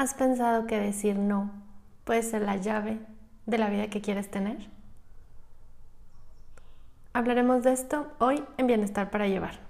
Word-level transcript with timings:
¿Has 0.00 0.14
pensado 0.14 0.66
que 0.66 0.80
decir 0.80 1.18
no 1.18 1.50
puede 2.04 2.22
ser 2.22 2.40
la 2.40 2.56
llave 2.56 3.00
de 3.44 3.58
la 3.58 3.68
vida 3.68 3.88
que 3.88 4.00
quieres 4.00 4.30
tener? 4.30 4.56
Hablaremos 7.12 7.64
de 7.64 7.74
esto 7.74 8.10
hoy 8.18 8.42
en 8.56 8.66
Bienestar 8.66 9.10
para 9.10 9.28
Llevar. 9.28 9.69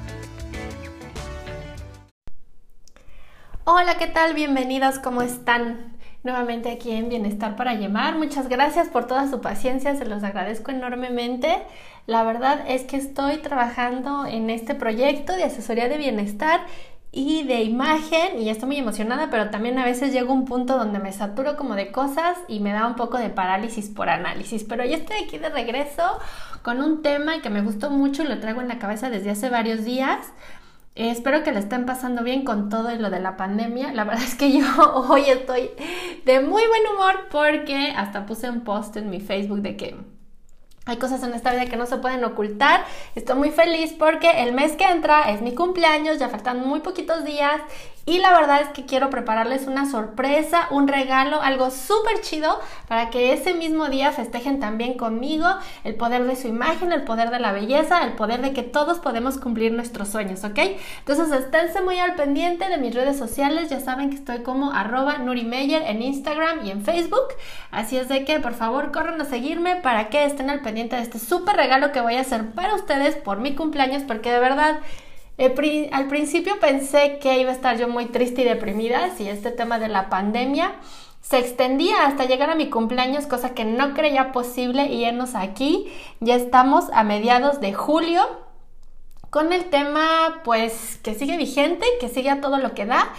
Hola, 3.63 3.99
¿qué 3.99 4.07
tal? 4.07 4.33
Bienvenidos, 4.33 4.97
¿cómo 4.97 5.21
están? 5.21 5.93
Nuevamente 6.23 6.71
aquí 6.71 6.89
en 6.89 7.09
Bienestar 7.09 7.55
para 7.55 7.75
Llevar. 7.75 8.17
Muchas 8.17 8.49
gracias 8.49 8.89
por 8.89 9.05
toda 9.05 9.29
su 9.29 9.39
paciencia, 9.39 9.95
se 9.95 10.05
los 10.05 10.23
agradezco 10.23 10.71
enormemente. 10.71 11.61
La 12.07 12.23
verdad 12.23 12.63
es 12.67 12.85
que 12.85 12.97
estoy 12.97 13.37
trabajando 13.37 14.25
en 14.25 14.49
este 14.49 14.73
proyecto 14.73 15.33
de 15.33 15.43
asesoría 15.43 15.89
de 15.89 15.99
bienestar 15.99 16.61
y 17.11 17.43
de 17.43 17.61
imagen 17.61 18.41
y 18.41 18.49
estoy 18.49 18.65
muy 18.65 18.77
emocionada, 18.77 19.29
pero 19.29 19.51
también 19.51 19.77
a 19.77 19.85
veces 19.85 20.11
llego 20.11 20.31
a 20.31 20.35
un 20.37 20.45
punto 20.45 20.79
donde 20.79 20.97
me 20.97 21.11
saturo 21.13 21.55
como 21.55 21.75
de 21.75 21.91
cosas 21.91 22.39
y 22.47 22.61
me 22.61 22.71
da 22.71 22.87
un 22.87 22.95
poco 22.95 23.19
de 23.19 23.29
parálisis 23.29 23.89
por 23.89 24.09
análisis, 24.09 24.63
pero 24.63 24.83
ya 24.85 24.97
estoy 24.97 25.17
aquí 25.17 25.37
de 25.37 25.49
regreso 25.49 26.17
con 26.63 26.81
un 26.81 27.03
tema 27.03 27.43
que 27.43 27.51
me 27.51 27.61
gustó 27.61 27.91
mucho 27.91 28.23
y 28.23 28.27
lo 28.27 28.39
traigo 28.39 28.61
en 28.61 28.69
la 28.69 28.79
cabeza 28.79 29.11
desde 29.11 29.29
hace 29.29 29.49
varios 29.49 29.85
días. 29.85 30.17
Espero 30.95 31.43
que 31.43 31.53
le 31.53 31.59
estén 31.59 31.85
pasando 31.85 32.21
bien 32.21 32.43
con 32.43 32.69
todo 32.69 32.93
lo 32.95 33.09
de 33.09 33.19
la 33.19 33.37
pandemia. 33.37 33.93
La 33.93 34.03
verdad 34.03 34.23
es 34.23 34.35
que 34.35 34.51
yo 34.51 34.65
hoy 35.09 35.23
estoy 35.29 35.71
de 36.25 36.41
muy 36.41 36.63
buen 36.67 36.87
humor 36.93 37.27
porque 37.31 37.93
hasta 37.95 38.25
puse 38.25 38.49
un 38.49 38.61
post 38.61 38.97
en 38.97 39.09
mi 39.09 39.21
Facebook 39.21 39.61
de 39.61 39.77
que 39.77 39.95
hay 40.85 40.97
cosas 40.97 41.23
en 41.23 41.33
esta 41.33 41.51
vida 41.51 41.67
que 41.67 41.77
no 41.77 41.85
se 41.85 41.97
pueden 41.97 42.23
ocultar. 42.25 42.83
Estoy 43.15 43.37
muy 43.37 43.51
feliz 43.51 43.93
porque 43.97 44.43
el 44.43 44.51
mes 44.51 44.73
que 44.73 44.83
entra 44.83 45.31
es 45.31 45.41
mi 45.41 45.53
cumpleaños, 45.53 46.19
ya 46.19 46.27
faltan 46.27 46.67
muy 46.67 46.81
poquitos 46.81 47.23
días 47.23 47.61
y 48.05 48.17
la 48.17 48.33
verdad 48.33 48.61
es 48.61 48.69
que 48.69 48.85
quiero 48.85 49.09
prepararles 49.09 49.67
una 49.67 49.89
sorpresa, 49.89 50.67
un 50.71 50.87
regalo, 50.87 51.41
algo 51.41 51.69
súper 51.69 52.21
chido 52.21 52.59
para 52.87 53.09
que 53.09 53.33
ese 53.33 53.53
mismo 53.53 53.89
día 53.89 54.11
festejen 54.11 54.59
también 54.59 54.95
conmigo 54.95 55.45
el 55.83 55.95
poder 55.95 56.25
de 56.25 56.35
su 56.35 56.47
imagen, 56.47 56.91
el 56.91 57.03
poder 57.03 57.29
de 57.29 57.39
la 57.39 57.51
belleza, 57.51 58.03
el 58.03 58.13
poder 58.13 58.41
de 58.41 58.53
que 58.53 58.63
todos 58.63 58.99
podemos 58.99 59.37
cumplir 59.37 59.71
nuestros 59.71 60.09
sueños, 60.09 60.43
¿ok? 60.43 60.59
Entonces 60.99 61.31
esténse 61.31 61.81
muy 61.81 61.99
al 61.99 62.15
pendiente 62.15 62.67
de 62.69 62.77
mis 62.77 62.95
redes 62.95 63.17
sociales, 63.17 63.69
ya 63.69 63.79
saben 63.79 64.09
que 64.09 64.15
estoy 64.15 64.41
como 64.41 64.71
arroba 64.71 65.17
Meyer 65.19 65.83
en 65.83 66.01
Instagram 66.01 66.65
y 66.65 66.71
en 66.71 66.83
Facebook, 66.83 67.27
así 67.71 67.97
es 67.97 68.09
de 68.09 68.25
que 68.25 68.39
por 68.39 68.53
favor 68.53 68.91
corran 68.91 69.21
a 69.21 69.25
seguirme 69.25 69.75
para 69.75 70.09
que 70.09 70.25
estén 70.25 70.49
al 70.49 70.61
pendiente 70.61 70.95
de 70.95 71.03
este 71.03 71.19
súper 71.19 71.55
regalo 71.55 71.91
que 71.91 72.01
voy 72.01 72.15
a 72.15 72.21
hacer 72.21 72.51
para 72.51 72.75
ustedes 72.75 73.15
por 73.15 73.39
mi 73.39 73.55
cumpleaños, 73.55 74.03
porque 74.03 74.31
de 74.31 74.39
verdad 74.39 74.79
al 75.91 76.07
principio 76.07 76.59
pensé 76.59 77.17
que 77.19 77.39
iba 77.39 77.49
a 77.49 77.53
estar 77.53 77.77
yo 77.77 77.87
muy 77.87 78.05
triste 78.05 78.41
y 78.41 78.45
deprimida 78.45 79.15
si 79.15 79.27
este 79.27 79.51
tema 79.51 79.79
de 79.79 79.87
la 79.87 80.09
pandemia 80.09 80.75
se 81.21 81.37
extendía 81.37 82.05
hasta 82.05 82.25
llegar 82.25 82.49
a 82.49 82.55
mi 82.55 82.69
cumpleaños, 82.69 83.27
cosa 83.27 83.53
que 83.53 83.63
no 83.63 83.93
creía 83.93 84.31
posible 84.31 84.85
y 84.85 85.05
aquí. 85.35 85.91
Ya 86.19 86.35
estamos 86.35 86.85
a 86.93 87.03
mediados 87.03 87.61
de 87.61 87.73
julio 87.73 88.21
con 89.29 89.53
el 89.53 89.65
tema 89.69 90.41
pues 90.43 90.99
que 91.03 91.15
sigue 91.15 91.37
vigente, 91.37 91.85
que 91.99 92.09
sigue 92.09 92.29
a 92.29 92.41
todo 92.41 92.57
lo 92.57 92.73
que 92.73 92.85
da. 92.85 93.13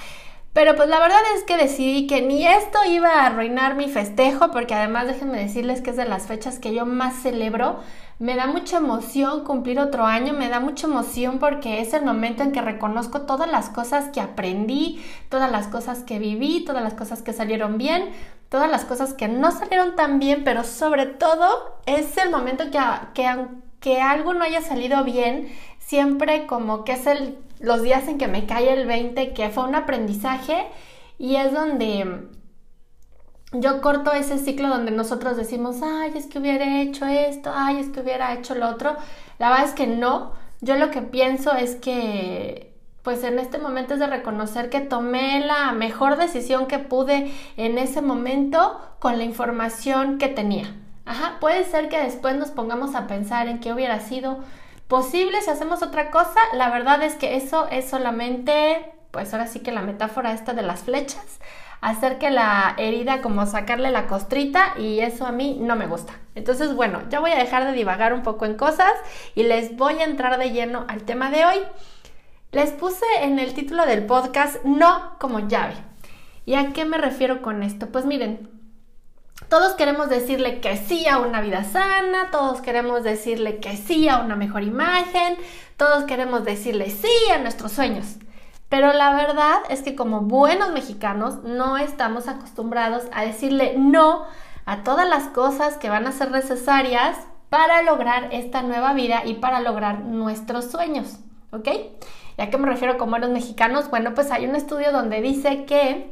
Pero 0.53 0.77
pues 0.77 0.89
la 0.89 1.01
verdad 1.01 1.21
es 1.37 1.45
que 1.45 1.57
decidí 1.57 2.07
que 2.07 2.21
ni 2.21 2.47
esto 2.47 2.79
iba 2.87 3.09
a 3.09 3.27
arruinar 3.27 3.75
mi 3.75 3.89
festejo, 3.89 4.51
porque 4.51 4.75
además 4.75 5.07
déjenme 5.07 5.39
decirles 5.39 5.81
que 5.81 5.91
es 5.91 5.97
de 5.97 6.05
las 6.05 6.27
fechas 6.27 6.59
que 6.59 6.75
yo 6.75 6.85
más 6.85 7.23
celebro. 7.23 7.81
Me 8.19 8.37
da 8.37 8.47
mucha 8.47 8.77
emoción 8.77 9.45
cumplir 9.45 9.81
otro 9.81 10.05
año, 10.05 10.33
me 10.33 10.49
da 10.49 10.61
mucha 10.61 10.87
emoción 10.87 11.39
porque 11.39 11.81
es 11.81 11.93
el 11.93 12.05
momento 12.05 12.43
en 12.43 12.53
que 12.53 12.61
reconozco 12.63 13.23
todas 13.23 13.51
las 13.51 13.69
cosas 13.69 14.11
que 14.11 14.21
aprendí, 14.21 15.03
todas 15.29 15.51
las 15.51 15.67
cosas 15.67 16.01
que 16.05 16.19
viví, 16.19 16.65
todas 16.65 16.83
las 16.83 16.95
cosas 16.95 17.23
que 17.23 17.33
salieron 17.33 17.79
bien, 17.79 18.11
todas 18.49 18.71
las 18.71 18.85
cosas 18.85 19.15
que 19.15 19.29
no 19.29 19.51
salieron 19.51 19.97
tan 19.97 20.19
bien, 20.19 20.45
pero 20.45 20.63
sobre 20.63 21.07
todo 21.07 21.81
es 21.87 22.17
el 22.19 22.31
momento 22.31 22.71
que, 22.71 22.79
que 23.15 23.27
aunque 23.27 24.01
algo 24.01 24.35
no 24.35 24.45
haya 24.45 24.61
salido 24.61 25.03
bien, 25.05 25.49
siempre 25.79 26.47
como 26.47 26.85
que 26.85 26.93
es 26.93 27.07
el, 27.07 27.39
los 27.59 27.83
días 27.83 28.07
en 28.09 28.19
que 28.19 28.29
me 28.29 28.47
cae 28.47 28.73
el 28.73 28.87
20, 28.87 29.33
que 29.33 29.49
fue 29.49 29.65
un 29.65 29.75
aprendizaje 29.75 30.67
y 31.19 31.37
es 31.37 31.53
donde 31.53 32.29
yo 33.53 33.83
corto 33.83 34.13
ese 34.13 34.39
ciclo 34.39 34.69
donde 34.69 34.91
nosotros 34.91 35.37
decimos, 35.37 35.77
ay, 35.83 36.13
es 36.17 36.27
que 36.27 36.39
hubiera 36.39 36.81
hecho 36.81 37.07
esto, 37.07 37.53
ay, 37.55 37.81
es 37.81 37.89
que 37.89 38.01
hubiera 38.01 38.33
hecho 38.33 38.55
lo 38.55 38.69
otro. 38.69 38.97
La 39.39 39.51
verdad 39.51 39.67
es 39.67 39.75
que 39.75 39.87
no. 39.87 40.33
Yo 40.61 40.77
lo 40.77 40.91
que 40.91 41.03
pienso 41.03 41.53
es 41.53 41.75
que, 41.75 42.75
pues 43.03 43.25
en 43.25 43.39
este 43.39 43.59
momento 43.59 43.95
es 43.95 44.01
de 44.01 44.07
reconocer 44.07 44.71
que 44.71 44.81
tomé 44.81 45.41
la 45.41 45.73
mejor 45.73 46.17
decisión 46.17 46.67
que 46.67 46.79
pude 46.79 47.33
en 47.57 47.79
ese 47.79 48.01
momento 48.01 48.81
con 48.99 49.19
la 49.19 49.25
información 49.25 50.19
que 50.19 50.29
tenía. 50.29 50.75
Ajá, 51.05 51.39
puede 51.41 51.65
ser 51.65 51.89
que 51.89 51.99
después 52.03 52.37
nos 52.37 52.51
pongamos 52.51 52.95
a 52.95 53.07
pensar 53.07 53.49
en 53.49 53.59
qué 53.59 53.73
hubiera 53.73 54.01
sido 54.01 54.39
posible 54.89 55.43
si 55.43 55.51
hacemos 55.51 55.83
otra 55.83 56.11
cosa. 56.11 56.41
La 56.55 56.71
verdad 56.71 57.03
es 57.03 57.17
que 57.17 57.37
eso 57.37 57.67
es 57.71 57.91
solamente, 57.91 58.95
pues 59.11 59.35
ahora 59.35 59.47
sí 59.47 59.61
que 59.61 59.73
la 59.73 59.83
metáfora 59.83 60.33
esta 60.33 60.55
de 60.55 60.63
las 60.63 60.81
flechas 60.81 61.41
hacer 61.83 62.19
que 62.19 62.31
la 62.31 62.75
herida 62.79 63.21
como 63.21 63.45
sacarle 63.45 63.91
la 63.91 64.07
costrita 64.07 64.75
y 64.79 65.01
eso 65.01 65.27
a 65.27 65.33
mí 65.33 65.59
no 65.61 65.77
me 65.77 65.89
gusta. 65.89 66.15
Entonces, 66.35 66.75
bueno, 66.75 67.03
ya 67.11 67.21
voy 67.21 67.33
a 67.33 67.37
dejar 67.39 67.67
de 67.67 67.73
divagar 67.73 68.15
un 68.15 68.23
poco 68.23 68.47
en 68.47 68.55
cosas 68.57 68.93
y 69.35 69.43
les 69.43 69.77
voy 69.77 69.99
a 69.99 70.05
entrar 70.05 70.39
de 70.39 70.53
lleno 70.53 70.87
al 70.89 71.03
tema 71.03 71.31
de 71.31 71.45
hoy. 71.45 71.59
Les 72.53 72.71
puse 72.71 73.05
en 73.23 73.41
el 73.41 73.53
título 73.53 73.85
del 73.85 74.07
podcast 74.07 74.65
no 74.65 75.17
como 75.19 75.41
llave. 75.49 75.75
¿Y 76.47 76.55
a 76.55 76.73
qué 76.73 76.85
me 76.85 76.99
refiero 76.99 77.43
con 77.43 77.65
esto? 77.65 77.89
Pues 77.89 78.07
miren, 78.07 78.49
todos 79.49 79.75
queremos 79.75 80.09
decirle 80.09 80.61
que 80.61 80.77
sí 80.77 81.09
a 81.09 81.19
una 81.19 81.41
vida 81.41 81.65
sana, 81.65 82.31
todos 82.31 82.61
queremos 82.61 83.03
decirle 83.03 83.59
que 83.59 83.77
sí 83.77 84.09
a 84.09 84.19
una 84.19 84.37
mejor 84.37 84.63
imagen, 84.63 85.37
todos 85.77 86.05
queremos 86.05 86.45
decirle 86.45 86.91
sí 86.91 87.31
a 87.35 87.39
nuestros 87.39 87.73
sueños. 87.73 88.19
Pero 88.73 88.95
la 88.95 89.13
verdad 89.13 89.59
es 89.69 89.83
que 89.83 89.95
como 89.95 90.23
buenos 90.23 90.73
mexicanos 90.73 91.45
no 91.45 91.77
estamos 91.77 92.27
acostumbrados 92.27 93.03
a 93.13 93.23
decirle 93.23 93.75
no 93.77 94.25
a 94.65 94.83
todas 94.83 95.07
las 95.07 95.25
cosas 95.25 95.77
que 95.77 95.91
van 95.91 96.07
a 96.07 96.13
ser 96.13 96.31
necesarias 96.31 97.19
para 97.51 97.83
lograr 97.83 98.31
esta 98.33 98.63
nueva 98.63 98.95
vida 98.95 99.27
y 99.27 99.35
para 99.35 99.61
lograr 99.61 100.01
nuestros 100.01 100.71
sueños, 100.71 101.19
¿ok? 101.51 101.69
¿Y 102.39 102.41
a 102.41 102.49
qué 102.49 102.57
me 102.57 102.67
refiero 102.67 102.97
como 102.97 103.11
buenos 103.11 103.29
mexicanos? 103.29 103.91
Bueno, 103.91 104.15
pues 104.15 104.31
hay 104.31 104.47
un 104.47 104.57
estudio 104.57 104.91
donde 104.91 105.21
dice 105.21 105.67
que 105.67 106.11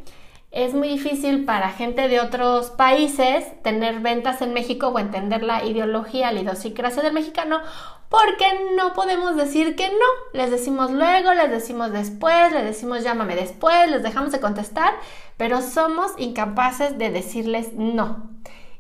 es 0.50 0.74
muy 0.74 0.88
difícil 0.88 1.46
para 1.46 1.70
gente 1.70 2.08
de 2.08 2.20
otros 2.20 2.68
países 2.72 3.62
tener 3.62 4.00
ventas 4.00 4.42
en 4.42 4.52
México 4.52 4.88
o 4.88 4.98
entender 4.98 5.42
la 5.42 5.64
ideología, 5.64 6.30
la 6.30 6.40
idiosincrasia 6.40 7.02
del 7.02 7.14
mexicano, 7.14 7.60
porque 8.10 8.44
no 8.76 8.92
podemos 8.92 9.36
decir 9.36 9.76
que 9.76 9.88
no. 9.88 10.06
Les 10.34 10.50
decimos 10.50 10.90
luego, 10.90 11.32
les 11.32 11.48
decimos 11.48 11.92
después, 11.92 12.52
les 12.52 12.64
decimos 12.64 13.04
llámame 13.04 13.36
después, 13.36 13.88
les 13.88 14.02
dejamos 14.02 14.32
de 14.32 14.40
contestar, 14.40 14.94
pero 15.36 15.62
somos 15.62 16.12
incapaces 16.18 16.98
de 16.98 17.10
decirles 17.10 17.72
no. 17.72 18.28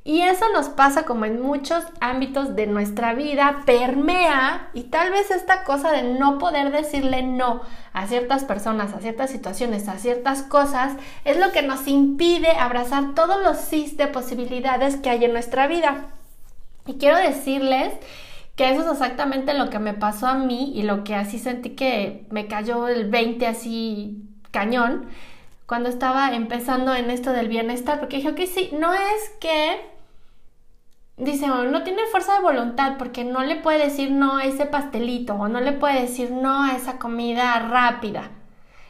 Y 0.02 0.22
eso 0.22 0.46
nos 0.52 0.68
pasa 0.68 1.04
como 1.04 1.26
en 1.26 1.40
muchos 1.40 1.84
ámbitos 2.00 2.56
de 2.56 2.66
nuestra 2.66 3.14
vida, 3.14 3.62
permea 3.66 4.70
y 4.72 4.84
tal 4.84 5.10
vez 5.10 5.30
esta 5.30 5.62
cosa 5.62 5.92
de 5.92 6.02
no 6.02 6.38
poder 6.38 6.72
decirle 6.72 7.22
no 7.22 7.60
a 7.92 8.06
ciertas 8.08 8.44
personas, 8.44 8.94
a 8.94 9.00
ciertas 9.00 9.30
situaciones, 9.30 9.88
a 9.88 9.98
ciertas 9.98 10.42
cosas, 10.42 10.94
es 11.24 11.36
lo 11.36 11.52
que 11.52 11.62
nos 11.62 11.86
impide 11.86 12.50
abrazar 12.50 13.14
todos 13.14 13.40
los 13.44 13.58
sí 13.58 13.94
de 13.96 14.08
posibilidades 14.08 14.96
que 14.96 15.10
hay 15.10 15.24
en 15.24 15.32
nuestra 15.32 15.68
vida. 15.68 16.06
Y 16.86 16.94
quiero 16.94 17.18
decirles 17.18 17.92
que 18.60 18.68
eso 18.68 18.82
es 18.82 18.92
exactamente 18.92 19.54
lo 19.54 19.70
que 19.70 19.78
me 19.78 19.94
pasó 19.94 20.26
a 20.26 20.34
mí 20.34 20.72
y 20.74 20.82
lo 20.82 21.02
que 21.02 21.14
así 21.14 21.38
sentí 21.38 21.70
que 21.70 22.26
me 22.28 22.46
cayó 22.46 22.88
el 22.88 23.08
20 23.08 23.46
así 23.46 24.22
cañón 24.50 25.06
cuando 25.64 25.88
estaba 25.88 26.34
empezando 26.34 26.94
en 26.94 27.10
esto 27.10 27.32
del 27.32 27.48
bienestar, 27.48 28.00
porque 28.00 28.16
dije, 28.16 28.28
ok, 28.28 28.40
sí, 28.52 28.68
no 28.78 28.92
es 28.92 29.30
que, 29.40 29.80
dice, 31.16 31.46
no 31.46 31.84
tiene 31.84 32.04
fuerza 32.10 32.34
de 32.34 32.42
voluntad 32.42 32.98
porque 32.98 33.24
no 33.24 33.42
le 33.44 33.56
puede 33.56 33.78
decir 33.78 34.10
no 34.10 34.36
a 34.36 34.44
ese 34.44 34.66
pastelito 34.66 35.36
o 35.36 35.48
no 35.48 35.62
le 35.62 35.72
puede 35.72 36.02
decir 36.02 36.30
no 36.30 36.64
a 36.64 36.76
esa 36.76 36.98
comida 36.98 37.58
rápida. 37.60 38.28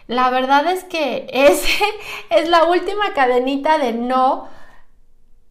La 0.08 0.30
verdad 0.30 0.66
es 0.66 0.82
que 0.82 1.28
ese 1.32 1.84
es 2.30 2.48
la 2.48 2.64
última 2.64 3.14
cadenita 3.14 3.78
de 3.78 3.92
no 3.92 4.48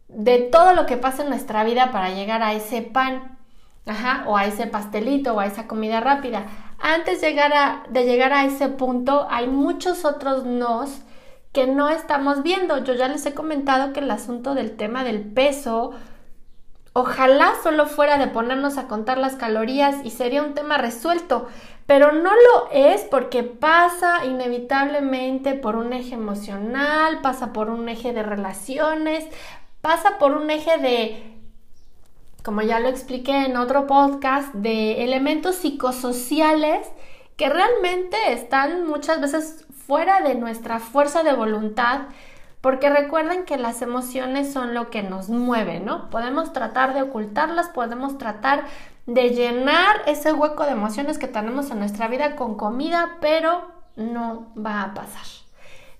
de 0.08 0.40
todo 0.40 0.74
lo 0.74 0.84
que 0.84 0.98
pasa 0.98 1.22
en 1.22 1.30
nuestra 1.30 1.64
vida 1.64 1.90
para 1.90 2.10
llegar 2.10 2.42
a 2.42 2.52
ese 2.52 2.82
pan, 2.82 3.38
ajá, 3.86 4.24
o 4.26 4.36
a 4.36 4.46
ese 4.46 4.66
pastelito 4.66 5.34
o 5.34 5.40
a 5.40 5.46
esa 5.46 5.66
comida 5.66 6.00
rápida. 6.00 6.46
Antes 6.78 7.20
de 7.20 7.30
llegar 7.30 7.52
a, 7.52 7.82
de 7.90 8.04
llegar 8.04 8.32
a 8.32 8.44
ese 8.44 8.68
punto 8.68 9.26
hay 9.30 9.46
muchos 9.46 10.04
otros 10.04 10.44
nos 10.44 11.02
que 11.52 11.66
no 11.66 11.88
estamos 11.88 12.42
viendo. 12.42 12.78
Yo 12.84 12.94
ya 12.94 13.08
les 13.08 13.26
he 13.26 13.34
comentado 13.34 13.92
que 13.92 14.00
el 14.00 14.10
asunto 14.10 14.54
del 14.54 14.76
tema 14.76 15.04
del 15.04 15.20
peso, 15.20 15.92
ojalá 16.92 17.52
solo 17.62 17.86
fuera 17.86 18.18
de 18.18 18.28
ponernos 18.28 18.78
a 18.78 18.86
contar 18.86 19.18
las 19.18 19.34
calorías 19.34 19.96
y 20.04 20.10
sería 20.10 20.42
un 20.42 20.54
tema 20.54 20.78
resuelto, 20.78 21.48
pero 21.86 22.12
no 22.12 22.30
lo 22.30 22.68
es 22.72 23.02
porque 23.02 23.42
pasa 23.42 24.24
inevitablemente 24.24 25.54
por 25.54 25.76
un 25.76 25.92
eje 25.92 26.14
emocional, 26.14 27.20
pasa 27.20 27.52
por 27.52 27.68
un 27.68 27.88
eje 27.88 28.12
de 28.12 28.22
relaciones, 28.22 29.26
pasa 29.80 30.18
por 30.18 30.32
un 30.32 30.50
eje 30.50 30.78
de, 30.78 31.39
como 32.42 32.62
ya 32.62 32.80
lo 32.80 32.88
expliqué 32.88 33.44
en 33.44 33.56
otro 33.56 33.86
podcast, 33.86 34.52
de 34.54 35.04
elementos 35.04 35.56
psicosociales 35.56 36.86
que 37.36 37.48
realmente 37.48 38.16
están 38.32 38.86
muchas 38.86 39.20
veces 39.20 39.64
fuera 39.86 40.20
de 40.20 40.34
nuestra 40.34 40.78
fuerza 40.78 41.22
de 41.22 41.32
voluntad, 41.32 42.02
porque 42.60 42.90
recuerden 42.90 43.44
que 43.44 43.56
las 43.56 43.80
emociones 43.80 44.52
son 44.52 44.74
lo 44.74 44.90
que 44.90 45.02
nos 45.02 45.30
mueve, 45.30 45.80
¿no? 45.80 46.10
Podemos 46.10 46.52
tratar 46.52 46.92
de 46.92 47.02
ocultarlas, 47.02 47.70
podemos 47.70 48.18
tratar 48.18 48.64
de 49.06 49.30
llenar 49.30 50.02
ese 50.06 50.32
hueco 50.32 50.64
de 50.64 50.72
emociones 50.72 51.18
que 51.18 51.28
tenemos 51.28 51.70
en 51.70 51.78
nuestra 51.78 52.08
vida 52.08 52.36
con 52.36 52.56
comida, 52.56 53.16
pero 53.20 53.70
no 53.96 54.52
va 54.54 54.82
a 54.82 54.94
pasar. 54.94 55.26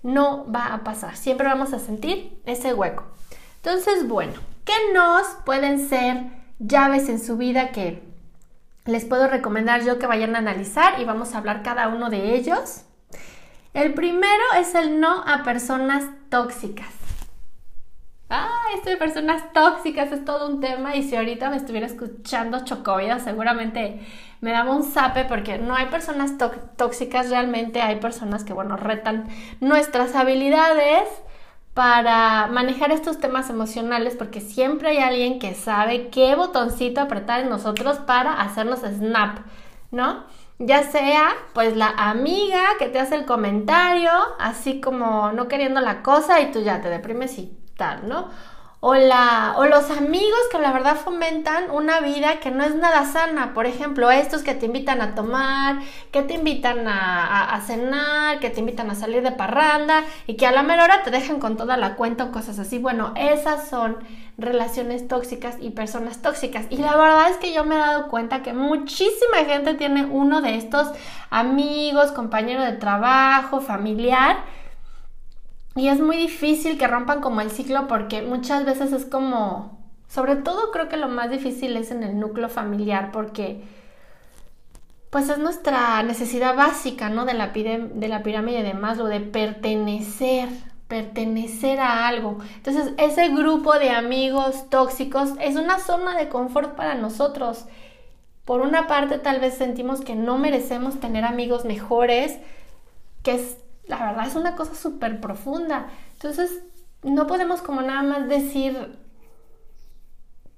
No 0.03 0.45
va 0.51 0.73
a 0.73 0.83
pasar. 0.83 1.15
Siempre 1.15 1.47
vamos 1.47 1.73
a 1.73 1.79
sentir 1.79 2.39
ese 2.45 2.73
hueco. 2.73 3.03
Entonces, 3.57 4.07
bueno, 4.07 4.33
¿qué 4.65 4.73
nos 4.93 5.27
pueden 5.45 5.87
ser 5.87 6.23
llaves 6.59 7.09
en 7.09 7.19
su 7.19 7.37
vida 7.37 7.71
que 7.71 8.03
les 8.85 9.05
puedo 9.05 9.27
recomendar 9.27 9.83
yo 9.83 9.99
que 9.99 10.07
vayan 10.07 10.35
a 10.35 10.39
analizar 10.39 10.99
y 10.99 11.05
vamos 11.05 11.33
a 11.33 11.37
hablar 11.37 11.63
cada 11.63 11.87
uno 11.87 12.09
de 12.09 12.35
ellos? 12.35 12.83
El 13.73 13.93
primero 13.93 14.43
es 14.57 14.75
el 14.75 14.99
no 14.99 15.23
a 15.25 15.43
personas 15.43 16.05
tóxicas. 16.29 16.89
Ah, 18.33 18.61
esto 18.75 18.89
de 18.89 18.95
personas 18.95 19.51
tóxicas 19.51 20.09
es 20.13 20.23
todo 20.23 20.47
un 20.47 20.61
tema 20.61 20.95
y 20.95 21.03
si 21.03 21.17
ahorita 21.17 21.49
me 21.49 21.57
estuviera 21.57 21.85
escuchando 21.85 22.63
Chocovida 22.63 23.19
seguramente 23.19 23.99
me 24.39 24.51
daba 24.51 24.73
un 24.73 24.83
zape 24.83 25.25
porque 25.25 25.57
no 25.57 25.75
hay 25.75 25.87
personas 25.87 26.35
tóxicas 26.77 27.29
realmente, 27.29 27.81
hay 27.81 27.97
personas 27.97 28.45
que, 28.45 28.53
bueno, 28.53 28.77
retan 28.77 29.27
nuestras 29.59 30.15
habilidades 30.15 31.09
para 31.73 32.47
manejar 32.47 32.91
estos 32.91 33.19
temas 33.19 33.49
emocionales 33.49 34.15
porque 34.17 34.41
siempre 34.41 34.89
hay 34.89 34.97
alguien 34.97 35.39
que 35.39 35.53
sabe 35.55 36.09
qué 36.09 36.35
botoncito 36.35 37.01
apretar 37.01 37.39
en 37.41 37.49
nosotros 37.49 37.97
para 37.99 38.41
hacernos 38.41 38.79
snap, 38.81 39.39
¿no? 39.91 40.25
ya 40.65 40.83
sea 40.83 41.33
pues 41.53 41.75
la 41.75 41.87
amiga 41.87 42.61
que 42.77 42.87
te 42.87 42.99
hace 42.99 43.15
el 43.15 43.25
comentario, 43.25 44.11
así 44.39 44.79
como 44.79 45.31
no 45.31 45.47
queriendo 45.47 45.81
la 45.81 46.03
cosa 46.03 46.39
y 46.41 46.51
tú 46.51 46.61
ya 46.61 46.81
te 46.81 46.89
deprimes 46.89 47.37
y 47.39 47.57
tal, 47.75 48.07
¿no? 48.07 48.29
O, 48.83 48.95
la, 48.95 49.53
o 49.57 49.65
los 49.65 49.91
amigos 49.91 50.39
que 50.51 50.57
la 50.57 50.71
verdad 50.71 50.95
fomentan 50.95 51.69
una 51.69 51.99
vida 51.99 52.39
que 52.39 52.49
no 52.49 52.63
es 52.63 52.73
nada 52.73 53.05
sana. 53.05 53.53
Por 53.53 53.67
ejemplo, 53.67 54.09
estos 54.09 54.41
que 54.41 54.55
te 54.55 54.65
invitan 54.65 55.03
a 55.03 55.13
tomar, 55.13 55.81
que 56.11 56.23
te 56.23 56.33
invitan 56.33 56.87
a, 56.87 57.61
cenar, 57.63 58.39
que 58.39 58.49
te 58.49 58.59
invitan 58.59 58.89
a 58.89 58.95
salir 58.95 59.21
de 59.21 59.33
parranda 59.33 60.03
y 60.25 60.33
que 60.35 60.47
a 60.47 60.51
la 60.51 60.63
mera 60.63 60.85
hora 60.85 61.03
te 61.03 61.11
dejan 61.11 61.39
con 61.39 61.57
toda 61.57 61.77
la 61.77 61.95
cuenta 61.95 62.23
o 62.23 62.31
cosas 62.31 62.57
así. 62.57 62.79
Bueno, 62.79 63.13
esas 63.15 63.69
son 63.69 63.97
relaciones 64.39 65.07
tóxicas 65.07 65.57
y 65.59 65.69
personas 65.69 66.23
tóxicas. 66.23 66.65
Y 66.71 66.77
la 66.77 66.95
verdad 66.95 67.29
es 67.29 67.37
que 67.37 67.53
yo 67.53 67.63
me 67.63 67.75
he 67.75 67.77
dado 67.77 68.07
cuenta 68.07 68.41
que 68.41 68.53
muchísima 68.53 69.45
gente 69.45 69.75
tiene 69.75 70.05
uno 70.05 70.41
de 70.41 70.55
estos 70.55 70.91
amigos, 71.29 72.11
compañero 72.11 72.63
de 72.63 72.73
trabajo, 72.73 73.61
familiar. 73.61 74.37
Y 75.75 75.87
es 75.87 75.99
muy 76.01 76.17
difícil 76.17 76.77
que 76.77 76.87
rompan 76.87 77.21
como 77.21 77.41
el 77.41 77.49
ciclo 77.49 77.87
porque 77.87 78.21
muchas 78.21 78.65
veces 78.65 78.91
es 78.91 79.05
como, 79.05 79.79
sobre 80.09 80.35
todo 80.35 80.71
creo 80.71 80.89
que 80.89 80.97
lo 80.97 81.07
más 81.07 81.31
difícil 81.31 81.77
es 81.77 81.91
en 81.91 82.03
el 82.03 82.19
núcleo 82.19 82.49
familiar 82.49 83.11
porque 83.11 83.63
pues 85.11 85.27
es 85.29 85.37
nuestra 85.37 86.01
necesidad 86.03 86.55
básica, 86.55 87.09
¿no? 87.09 87.25
De 87.25 87.33
la, 87.33 87.47
de 87.49 88.07
la 88.07 88.23
pirámide 88.23 88.63
de 88.63 88.73
Maslow, 88.73 89.07
de 89.07 89.19
pertenecer, 89.19 90.47
pertenecer 90.87 91.81
a 91.81 92.07
algo. 92.07 92.39
Entonces, 92.55 92.93
ese 92.97 93.27
grupo 93.29 93.77
de 93.77 93.91
amigos 93.91 94.69
tóxicos 94.69 95.33
es 95.41 95.57
una 95.57 95.79
zona 95.79 96.17
de 96.17 96.29
confort 96.29 96.75
para 96.75 96.95
nosotros. 96.95 97.65
Por 98.45 98.61
una 98.61 98.87
parte, 98.87 99.19
tal 99.19 99.41
vez 99.41 99.55
sentimos 99.55 99.99
que 99.99 100.15
no 100.15 100.37
merecemos 100.37 101.01
tener 101.01 101.25
amigos 101.25 101.65
mejores, 101.65 102.37
que 103.21 103.35
es, 103.35 103.57
la 103.87 104.05
verdad 104.05 104.27
es 104.27 104.35
una 104.35 104.55
cosa 104.55 104.75
súper 104.75 105.19
profunda. 105.21 105.87
Entonces, 106.13 106.63
no 107.03 107.27
podemos 107.27 107.61
como 107.61 107.81
nada 107.81 108.03
más 108.03 108.27
decir 108.27 108.99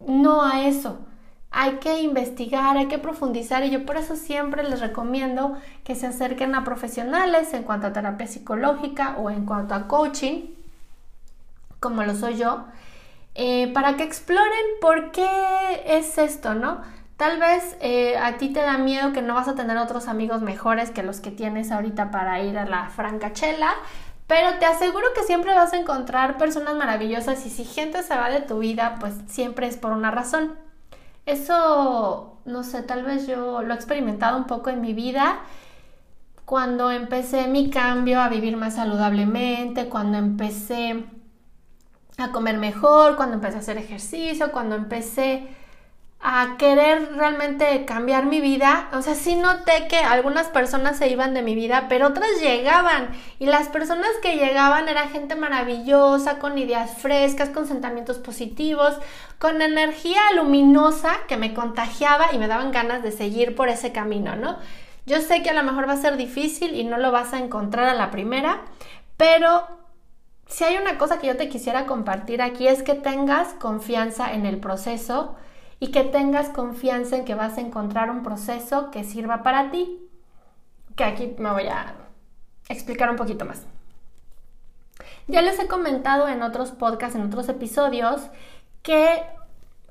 no 0.05 0.43
a 0.43 0.65
eso 0.67 0.99
hay 1.55 1.73
que 1.75 2.01
investigar, 2.01 2.77
hay 2.77 2.87
que 2.87 2.97
profundizar 2.97 3.63
y 3.63 3.69
yo 3.69 3.85
por 3.85 3.95
eso 3.95 4.15
siempre 4.15 4.67
les 4.67 4.79
recomiendo 4.79 5.55
que 5.83 5.93
se 5.93 6.07
acerquen 6.07 6.55
a 6.55 6.63
profesionales 6.63 7.53
en 7.53 7.61
cuanto 7.61 7.87
a 7.87 7.93
terapia 7.93 8.25
psicológica 8.25 9.17
o 9.19 9.29
en 9.29 9.45
cuanto 9.45 9.75
a 9.75 9.87
coaching, 9.87 10.47
como 11.79 12.03
lo 12.03 12.15
soy 12.15 12.37
yo, 12.37 12.65
eh, 13.35 13.71
para 13.71 13.97
que 13.97 14.03
exploren 14.03 14.65
por 14.81 15.11
qué 15.11 15.29
es 15.85 16.17
esto, 16.17 16.55
¿no? 16.55 16.81
Tal 17.17 17.39
vez 17.39 17.77
eh, 17.79 18.17
a 18.17 18.37
ti 18.37 18.49
te 18.49 18.61
da 18.61 18.77
miedo 18.77 19.13
que 19.13 19.21
no 19.21 19.35
vas 19.35 19.47
a 19.47 19.55
tener 19.55 19.77
otros 19.77 20.07
amigos 20.07 20.41
mejores 20.41 20.91
que 20.91 21.03
los 21.03 21.21
que 21.21 21.31
tienes 21.31 21.71
ahorita 21.71 22.11
para 22.11 22.41
ir 22.41 22.57
a 22.57 22.65
la 22.65 22.89
francachela, 22.89 23.73
pero 24.27 24.57
te 24.59 24.65
aseguro 24.65 25.07
que 25.15 25.23
siempre 25.23 25.53
vas 25.53 25.73
a 25.73 25.77
encontrar 25.77 26.37
personas 26.37 26.75
maravillosas 26.75 27.45
y 27.45 27.49
si 27.49 27.65
gente 27.65 28.01
se 28.03 28.15
va 28.15 28.29
de 28.29 28.41
tu 28.41 28.59
vida, 28.59 28.97
pues 28.99 29.13
siempre 29.27 29.67
es 29.67 29.77
por 29.77 29.91
una 29.91 30.11
razón. 30.11 30.55
Eso, 31.25 32.37
no 32.45 32.63
sé, 32.63 32.81
tal 32.81 33.03
vez 33.03 33.27
yo 33.27 33.61
lo 33.61 33.73
he 33.73 33.75
experimentado 33.75 34.37
un 34.37 34.45
poco 34.45 34.69
en 34.69 34.81
mi 34.81 34.93
vida 34.93 35.39
cuando 36.45 36.91
empecé 36.91 37.47
mi 37.47 37.69
cambio 37.69 38.21
a 38.21 38.29
vivir 38.29 38.57
más 38.57 38.75
saludablemente, 38.75 39.87
cuando 39.87 40.17
empecé 40.17 41.05
a 42.17 42.31
comer 42.31 42.57
mejor, 42.57 43.15
cuando 43.15 43.35
empecé 43.35 43.57
a 43.57 43.59
hacer 43.59 43.77
ejercicio, 43.77 44.51
cuando 44.51 44.75
empecé 44.75 45.47
a 46.25 46.55
querer 46.57 47.15
realmente 47.17 47.83
cambiar 47.83 48.25
mi 48.25 48.39
vida, 48.39 48.87
o 48.93 49.01
sea, 49.01 49.13
sí 49.13 49.35
noté 49.35 49.89
que 49.89 49.97
algunas 49.97 50.47
personas 50.47 50.97
se 50.97 51.09
iban 51.09 51.33
de 51.33 51.41
mi 51.41 51.53
vida, 51.53 51.87
pero 51.89 52.07
otras 52.07 52.39
llegaban 52.39 53.09
y 53.39 53.45
las 53.45 53.67
personas 53.67 54.09
que 54.21 54.37
llegaban 54.37 54.87
era 54.87 55.09
gente 55.09 55.35
maravillosa, 55.35 56.39
con 56.39 56.57
ideas 56.57 56.91
frescas, 56.97 57.49
con 57.49 57.67
sentimientos 57.67 58.19
positivos, 58.19 58.97
con 59.37 59.61
energía 59.61 60.21
luminosa 60.33 61.11
que 61.27 61.35
me 61.35 61.53
contagiaba 61.53 62.27
y 62.31 62.37
me 62.37 62.47
daban 62.47 62.71
ganas 62.71 63.03
de 63.03 63.11
seguir 63.11 63.53
por 63.53 63.67
ese 63.67 63.91
camino, 63.91 64.37
¿no? 64.37 64.57
Yo 65.05 65.19
sé 65.19 65.43
que 65.43 65.49
a 65.49 65.53
lo 65.53 65.63
mejor 65.63 65.89
va 65.89 65.93
a 65.93 65.97
ser 65.97 66.15
difícil 66.15 66.73
y 66.73 66.85
no 66.85 66.97
lo 66.97 67.11
vas 67.11 67.33
a 67.33 67.39
encontrar 67.39 67.89
a 67.89 67.95
la 67.95 68.11
primera, 68.11 68.61
pero 69.17 69.67
si 70.47 70.63
hay 70.63 70.77
una 70.77 70.97
cosa 70.97 71.19
que 71.19 71.27
yo 71.27 71.35
te 71.35 71.49
quisiera 71.49 71.85
compartir 71.85 72.41
aquí 72.41 72.65
es 72.65 72.81
que 72.81 72.93
tengas 72.93 73.49
confianza 73.55 74.31
en 74.31 74.45
el 74.45 74.59
proceso, 74.59 75.35
y 75.83 75.91
que 75.91 76.05
tengas 76.05 76.47
confianza 76.47 77.17
en 77.17 77.25
que 77.25 77.35
vas 77.35 77.57
a 77.57 77.61
encontrar 77.61 78.09
un 78.09 78.23
proceso 78.23 78.89
que 78.89 79.03
sirva 79.03 79.43
para 79.43 79.69
ti. 79.69 79.99
Que 80.95 81.03
aquí 81.03 81.35
me 81.37 81.51
voy 81.51 81.67
a 81.67 81.95
explicar 82.69 83.09
un 83.09 83.17
poquito 83.17 83.43
más. 83.43 83.65
Ya 85.27 85.41
les 85.41 85.59
he 85.59 85.67
comentado 85.67 86.29
en 86.29 86.41
otros 86.41 86.71
podcasts, 86.71 87.17
en 87.17 87.23
otros 87.23 87.49
episodios, 87.49 88.21
que 88.81 89.23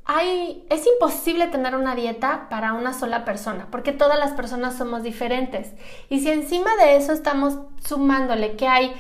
hay, 0.06 0.64
es 0.70 0.87
imposible 0.87 1.49
tener 1.49 1.76
una 1.76 1.94
dieta 1.94 2.46
para 2.49 2.72
una 2.72 2.94
sola 2.94 3.26
persona, 3.26 3.68
porque 3.70 3.92
todas 3.92 4.18
las 4.18 4.32
personas 4.32 4.78
somos 4.78 5.02
diferentes. 5.02 5.75
Y 6.08 6.20
si 6.20 6.30
encima 6.30 6.75
de 6.76 6.96
eso 6.96 7.12
estamos 7.12 7.58
sumándole 7.84 8.56
que 8.56 8.66
hay 8.66 8.94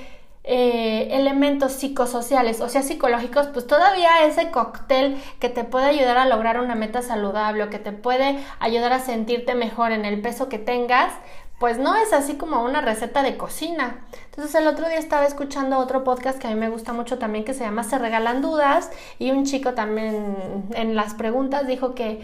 eh, 0.44 1.08
elementos 1.12 1.72
psicosociales, 1.72 2.60
o 2.60 2.68
sea, 2.68 2.82
psicológicos, 2.82 3.46
pues 3.48 3.66
todavía 3.66 4.24
ese 4.24 4.50
cóctel 4.50 5.22
que 5.38 5.48
te 5.48 5.62
puede 5.62 5.86
ayudar 5.86 6.18
a 6.18 6.26
lograr 6.26 6.60
una 6.60 6.74
meta 6.74 7.00
saludable 7.00 7.62
o 7.62 7.70
que 7.70 7.78
te 7.78 7.92
puede 7.92 8.38
ayudar 8.58 8.92
a 8.92 8.98
sentirte 8.98 9.54
mejor 9.54 9.92
en 9.92 10.04
el 10.04 10.20
peso 10.20 10.48
que 10.48 10.58
tengas, 10.58 11.12
pues 11.60 11.78
no 11.78 11.94
es 11.94 12.12
así 12.12 12.34
como 12.34 12.64
una 12.64 12.80
receta 12.80 13.22
de 13.22 13.36
cocina. 13.36 14.04
Entonces 14.24 14.52
el 14.56 14.66
otro 14.66 14.88
día 14.88 14.98
estaba 14.98 15.26
escuchando 15.26 15.78
otro 15.78 16.02
podcast 16.02 16.40
que 16.40 16.48
a 16.48 16.50
mí 16.50 16.56
me 16.56 16.68
gusta 16.70 16.92
mucho 16.92 17.18
también 17.18 17.44
que 17.44 17.54
se 17.54 17.62
llama 17.62 17.84
Se 17.84 17.98
regalan 17.98 18.42
dudas 18.42 18.90
y 19.20 19.30
un 19.30 19.44
chico 19.44 19.74
también 19.74 20.66
en 20.74 20.96
las 20.96 21.14
preguntas 21.14 21.68
dijo 21.68 21.94
que 21.94 22.20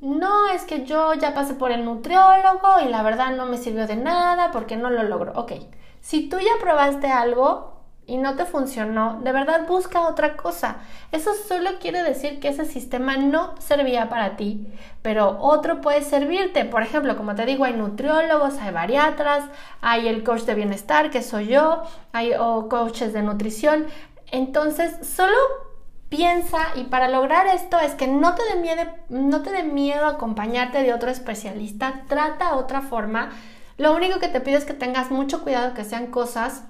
no, 0.00 0.48
es 0.48 0.64
que 0.64 0.84
yo 0.84 1.14
ya 1.14 1.32
pasé 1.32 1.54
por 1.54 1.70
el 1.70 1.84
nutriólogo 1.84 2.80
y 2.84 2.88
la 2.88 3.04
verdad 3.04 3.36
no 3.36 3.46
me 3.46 3.56
sirvió 3.56 3.86
de 3.86 3.94
nada 3.94 4.50
porque 4.50 4.76
no 4.76 4.90
lo 4.90 5.04
logro. 5.04 5.32
Ok, 5.36 5.52
si 6.02 6.28
tú 6.28 6.36
ya 6.38 6.60
probaste 6.60 7.06
algo, 7.06 7.72
y 8.04 8.16
no 8.16 8.34
te 8.34 8.44
funcionó, 8.44 9.20
de 9.22 9.30
verdad 9.32 9.66
busca 9.66 10.00
otra 10.08 10.36
cosa. 10.36 10.78
Eso 11.12 11.30
solo 11.34 11.78
quiere 11.80 12.02
decir 12.02 12.40
que 12.40 12.48
ese 12.48 12.64
sistema 12.64 13.16
no 13.16 13.54
servía 13.60 14.08
para 14.08 14.36
ti, 14.36 14.66
pero 15.02 15.38
otro 15.40 15.80
puede 15.80 16.02
servirte. 16.02 16.64
Por 16.64 16.82
ejemplo, 16.82 17.16
como 17.16 17.34
te 17.34 17.46
digo, 17.46 17.64
hay 17.64 17.74
nutriólogos, 17.74 18.58
hay 18.58 18.72
bariatras, 18.72 19.44
hay 19.80 20.08
el 20.08 20.24
coach 20.24 20.42
de 20.42 20.56
bienestar, 20.56 21.10
que 21.10 21.22
soy 21.22 21.46
yo, 21.46 21.84
hay 22.12 22.32
coaches 22.68 23.12
de 23.12 23.22
nutrición. 23.22 23.86
Entonces, 24.32 25.06
solo 25.06 25.36
piensa 26.08 26.58
y 26.74 26.84
para 26.84 27.08
lograr 27.08 27.46
esto 27.46 27.78
es 27.78 27.94
que 27.94 28.08
no 28.08 28.34
te 28.34 28.42
dé 28.52 28.60
miedo, 28.60 28.82
no 29.10 29.42
te 29.42 29.52
dé 29.52 29.62
miedo 29.62 30.06
acompañarte 30.06 30.82
de 30.82 30.92
otro 30.92 31.10
especialista, 31.10 32.02
trata 32.08 32.56
otra 32.56 32.82
forma. 32.82 33.30
Lo 33.78 33.94
único 33.94 34.18
que 34.18 34.28
te 34.28 34.40
pido 34.40 34.58
es 34.58 34.64
que 34.64 34.74
tengas 34.74 35.10
mucho 35.10 35.42
cuidado 35.42 35.74
que 35.74 35.84
sean 35.84 36.08
cosas 36.08 36.64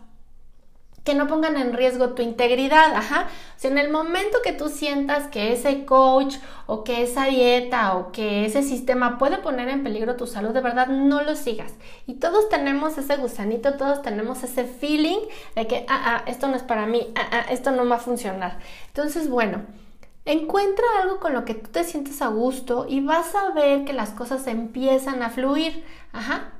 que 1.05 1.15
no 1.15 1.27
pongan 1.27 1.57
en 1.57 1.73
riesgo 1.73 2.11
tu 2.11 2.23
integridad, 2.23 2.95
ajá. 2.95 3.29
O 3.63 3.67
en 3.67 3.79
el 3.79 3.91
momento 3.91 4.39
que 4.43 4.53
tú 4.53 4.69
sientas 4.69 5.27
que 5.27 5.53
ese 5.53 5.85
coach 5.85 6.37
o 6.67 6.85
que 6.85 7.03
esa 7.03 7.27
dieta 7.27 7.97
o 7.97 8.13
que 8.13 8.45
ese 8.45 8.63
sistema 8.63 9.19
puede 9.19 9.39
poner 9.39 9.69
en 9.69 9.83
peligro 9.83 10.17
tu 10.17 10.27
salud, 10.27 10.51
de 10.51 10.61
verdad 10.61 10.89
no 10.89 11.23
lo 11.23 11.35
sigas. 11.35 11.73
Y 12.07 12.15
todos 12.15 12.49
tenemos 12.49 12.99
ese 12.99 13.17
gusanito, 13.17 13.75
todos 13.75 14.03
tenemos 14.03 14.43
ese 14.45 14.65
feeling 14.65 15.19
de 15.57 15.67
que, 15.67 15.85
ah, 15.89 16.03
ah, 16.05 16.25
esto 16.27 16.47
no 16.49 16.57
es 16.57 16.63
para 16.63 16.87
mí, 16.87 17.13
ah, 17.17 17.29
ah, 17.33 17.47
esto 17.51 17.73
no 17.73 17.89
va 17.89 17.97
a 17.97 18.01
funcionar. 18.01 18.59
Entonces, 18.89 19.29
bueno, 19.29 19.63
encuentra 20.25 20.85
algo 21.03 21.19
con 21.19 21.33
lo 21.33 21.45
que 21.45 21.55
tú 21.55 21.71
te 21.71 21.83
sientes 21.85 22.23
a 22.23 22.29
gusto 22.29 22.87
y 22.89 23.01
vas 23.01 23.35
a 23.35 23.51
ver 23.51 23.85
que 23.85 23.93
las 23.93 24.11
cosas 24.11 24.47
empiezan 24.47 25.23
a 25.23 25.31
fluir, 25.31 25.85
ajá. 26.13 26.53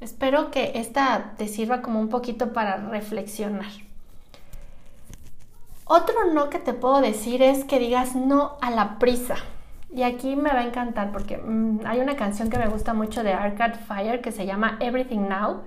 Espero 0.00 0.50
que 0.50 0.72
esta 0.74 1.32
te 1.36 1.48
sirva 1.48 1.82
como 1.82 2.00
un 2.00 2.08
poquito 2.08 2.52
para 2.52 2.76
reflexionar. 2.76 3.70
Otro 5.84 6.32
no 6.32 6.50
que 6.50 6.58
te 6.58 6.74
puedo 6.74 7.00
decir 7.00 7.42
es 7.42 7.64
que 7.64 7.78
digas 7.78 8.14
no 8.14 8.56
a 8.60 8.70
la 8.70 8.98
prisa. 8.98 9.36
Y 9.94 10.02
aquí 10.02 10.36
me 10.36 10.50
va 10.50 10.60
a 10.60 10.66
encantar 10.66 11.12
porque 11.12 11.38
mm, 11.38 11.80
hay 11.86 12.00
una 12.00 12.16
canción 12.16 12.50
que 12.50 12.58
me 12.58 12.68
gusta 12.68 12.92
mucho 12.92 13.22
de 13.22 13.32
Arcade 13.32 13.78
Fire 13.78 14.20
que 14.20 14.32
se 14.32 14.44
llama 14.44 14.76
Everything 14.80 15.28
Now 15.28 15.62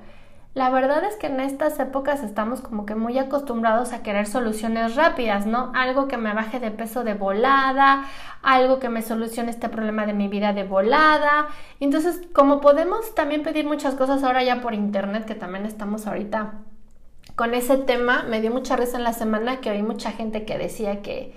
la 0.55 0.69
verdad 0.71 1.03
es 1.03 1.15
que 1.15 1.27
en 1.27 1.39
estas 1.39 1.79
épocas 1.79 2.23
estamos 2.23 2.61
como 2.61 2.85
que 2.85 2.95
muy 2.95 3.17
acostumbrados 3.19 3.93
a 3.93 4.01
querer 4.01 4.25
soluciones 4.25 4.95
rápidas, 4.95 5.45
¿no? 5.45 5.71
Algo 5.75 6.07
que 6.07 6.17
me 6.17 6.33
baje 6.33 6.59
de 6.59 6.71
peso 6.71 7.03
de 7.03 7.13
volada, 7.13 8.05
algo 8.41 8.79
que 8.79 8.89
me 8.89 9.03
solucione 9.03 9.51
este 9.51 9.69
problema 9.69 10.05
de 10.07 10.13
mi 10.13 10.27
vida 10.27 10.51
de 10.53 10.63
volada. 10.63 11.47
Entonces, 11.79 12.21
como 12.33 12.61
podemos 12.61 13.13
también 13.13 13.43
pedir 13.43 13.65
muchas 13.65 13.93
cosas 13.95 14.23
ahora 14.23 14.43
ya 14.43 14.59
por 14.59 14.73
internet, 14.73 15.25
que 15.25 15.35
también 15.35 15.65
estamos 15.65 16.07
ahorita 16.07 16.53
con 17.35 17.53
ese 17.53 17.77
tema, 17.77 18.23
me 18.23 18.41
dio 18.41 18.51
mucha 18.51 18.75
risa 18.75 18.97
en 18.97 19.03
la 19.03 19.13
semana 19.13 19.61
que 19.61 19.69
oí 19.69 19.83
mucha 19.83 20.11
gente 20.11 20.45
que 20.45 20.57
decía 20.57 21.01
que 21.01 21.33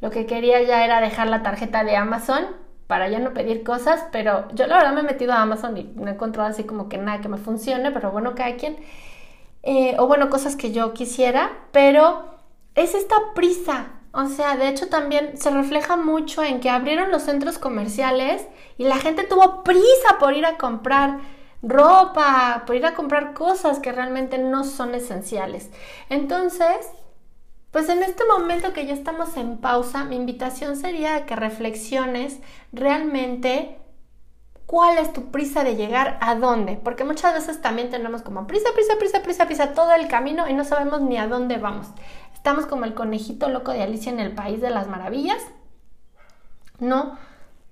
lo 0.00 0.10
que 0.10 0.26
quería 0.26 0.62
ya 0.62 0.84
era 0.84 1.00
dejar 1.00 1.28
la 1.28 1.42
tarjeta 1.42 1.82
de 1.82 1.96
Amazon 1.96 2.44
para 2.90 3.08
ya 3.08 3.20
no 3.20 3.32
pedir 3.32 3.62
cosas, 3.62 4.04
pero 4.10 4.48
yo 4.52 4.66
la 4.66 4.78
verdad 4.78 4.92
me 4.92 5.00
he 5.00 5.04
metido 5.04 5.32
a 5.32 5.42
Amazon 5.42 5.76
y 5.76 5.84
no 5.94 6.08
he 6.08 6.14
encontrado 6.14 6.48
así 6.48 6.64
como 6.64 6.88
que 6.88 6.98
nada 6.98 7.20
que 7.20 7.28
me 7.28 7.38
funcione, 7.38 7.92
pero 7.92 8.10
bueno, 8.10 8.34
cada 8.34 8.56
quien. 8.56 8.78
Eh, 9.62 9.94
o 10.00 10.08
bueno, 10.08 10.28
cosas 10.28 10.56
que 10.56 10.72
yo 10.72 10.92
quisiera, 10.92 11.52
pero 11.70 12.24
es 12.74 12.96
esta 12.96 13.14
prisa. 13.32 13.92
O 14.12 14.26
sea, 14.26 14.56
de 14.56 14.68
hecho 14.68 14.88
también 14.88 15.38
se 15.38 15.50
refleja 15.50 15.96
mucho 15.96 16.42
en 16.42 16.58
que 16.58 16.68
abrieron 16.68 17.12
los 17.12 17.22
centros 17.22 17.58
comerciales 17.58 18.44
y 18.76 18.82
la 18.82 18.96
gente 18.96 19.22
tuvo 19.22 19.62
prisa 19.62 20.18
por 20.18 20.36
ir 20.36 20.44
a 20.44 20.58
comprar 20.58 21.20
ropa, 21.62 22.64
por 22.66 22.74
ir 22.74 22.86
a 22.86 22.94
comprar 22.94 23.34
cosas 23.34 23.78
que 23.78 23.92
realmente 23.92 24.36
no 24.38 24.64
son 24.64 24.96
esenciales. 24.96 25.70
Entonces, 26.08 26.90
pues 27.70 27.88
en 27.88 28.02
este 28.02 28.24
momento 28.24 28.72
que 28.72 28.86
ya 28.86 28.94
estamos 28.94 29.36
en 29.36 29.58
pausa, 29.58 30.04
mi 30.04 30.16
invitación 30.16 30.76
sería 30.76 31.24
que 31.26 31.36
reflexiones 31.36 32.40
realmente 32.72 33.78
cuál 34.66 34.98
es 34.98 35.12
tu 35.12 35.30
prisa 35.30 35.64
de 35.64 35.76
llegar 35.76 36.18
a 36.20 36.34
dónde, 36.34 36.76
porque 36.82 37.04
muchas 37.04 37.34
veces 37.34 37.60
también 37.60 37.90
tenemos 37.90 38.22
como 38.22 38.46
prisa, 38.46 38.68
prisa, 38.74 38.94
prisa, 38.98 39.22
prisa, 39.22 39.46
prisa 39.46 39.74
todo 39.74 39.92
el 39.92 40.08
camino 40.08 40.48
y 40.48 40.52
no 40.52 40.64
sabemos 40.64 41.00
ni 41.00 41.16
a 41.16 41.26
dónde 41.26 41.58
vamos. 41.58 41.88
Estamos 42.34 42.66
como 42.66 42.84
el 42.84 42.94
conejito 42.94 43.48
loco 43.48 43.72
de 43.72 43.82
Alicia 43.82 44.10
en 44.10 44.20
el 44.20 44.32
País 44.32 44.60
de 44.60 44.70
las 44.70 44.88
Maravillas. 44.88 45.42
No, 46.78 47.18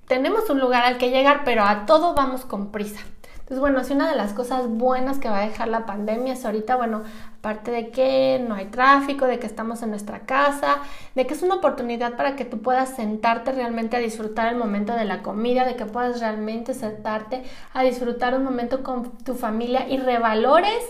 tenemos 0.06 0.50
un 0.50 0.60
lugar 0.60 0.84
al 0.84 0.98
que 0.98 1.10
llegar, 1.10 1.42
pero 1.44 1.64
a 1.64 1.86
todo 1.86 2.14
vamos 2.14 2.44
con 2.44 2.70
prisa. 2.70 3.00
Entonces, 3.48 3.60
bueno, 3.60 3.82
si 3.82 3.94
una 3.94 4.10
de 4.10 4.14
las 4.14 4.34
cosas 4.34 4.68
buenas 4.68 5.16
que 5.16 5.30
va 5.30 5.38
a 5.38 5.48
dejar 5.48 5.68
la 5.68 5.86
pandemia 5.86 6.34
es 6.34 6.44
ahorita, 6.44 6.76
bueno, 6.76 7.04
aparte 7.38 7.70
de 7.70 7.88
que 7.88 8.44
no 8.46 8.54
hay 8.54 8.66
tráfico, 8.66 9.24
de 9.24 9.38
que 9.38 9.46
estamos 9.46 9.82
en 9.82 9.88
nuestra 9.88 10.26
casa, 10.26 10.80
de 11.14 11.26
que 11.26 11.32
es 11.32 11.42
una 11.42 11.54
oportunidad 11.54 12.14
para 12.18 12.36
que 12.36 12.44
tú 12.44 12.60
puedas 12.60 12.90
sentarte 12.90 13.52
realmente 13.52 13.96
a 13.96 14.00
disfrutar 14.00 14.52
el 14.52 14.58
momento 14.58 14.92
de 14.92 15.06
la 15.06 15.22
comida, 15.22 15.64
de 15.64 15.76
que 15.76 15.86
puedas 15.86 16.20
realmente 16.20 16.74
sentarte 16.74 17.42
a 17.72 17.82
disfrutar 17.84 18.34
un 18.34 18.44
momento 18.44 18.82
con 18.82 19.16
tu 19.16 19.34
familia 19.34 19.88
y 19.88 19.96
revalores 19.96 20.84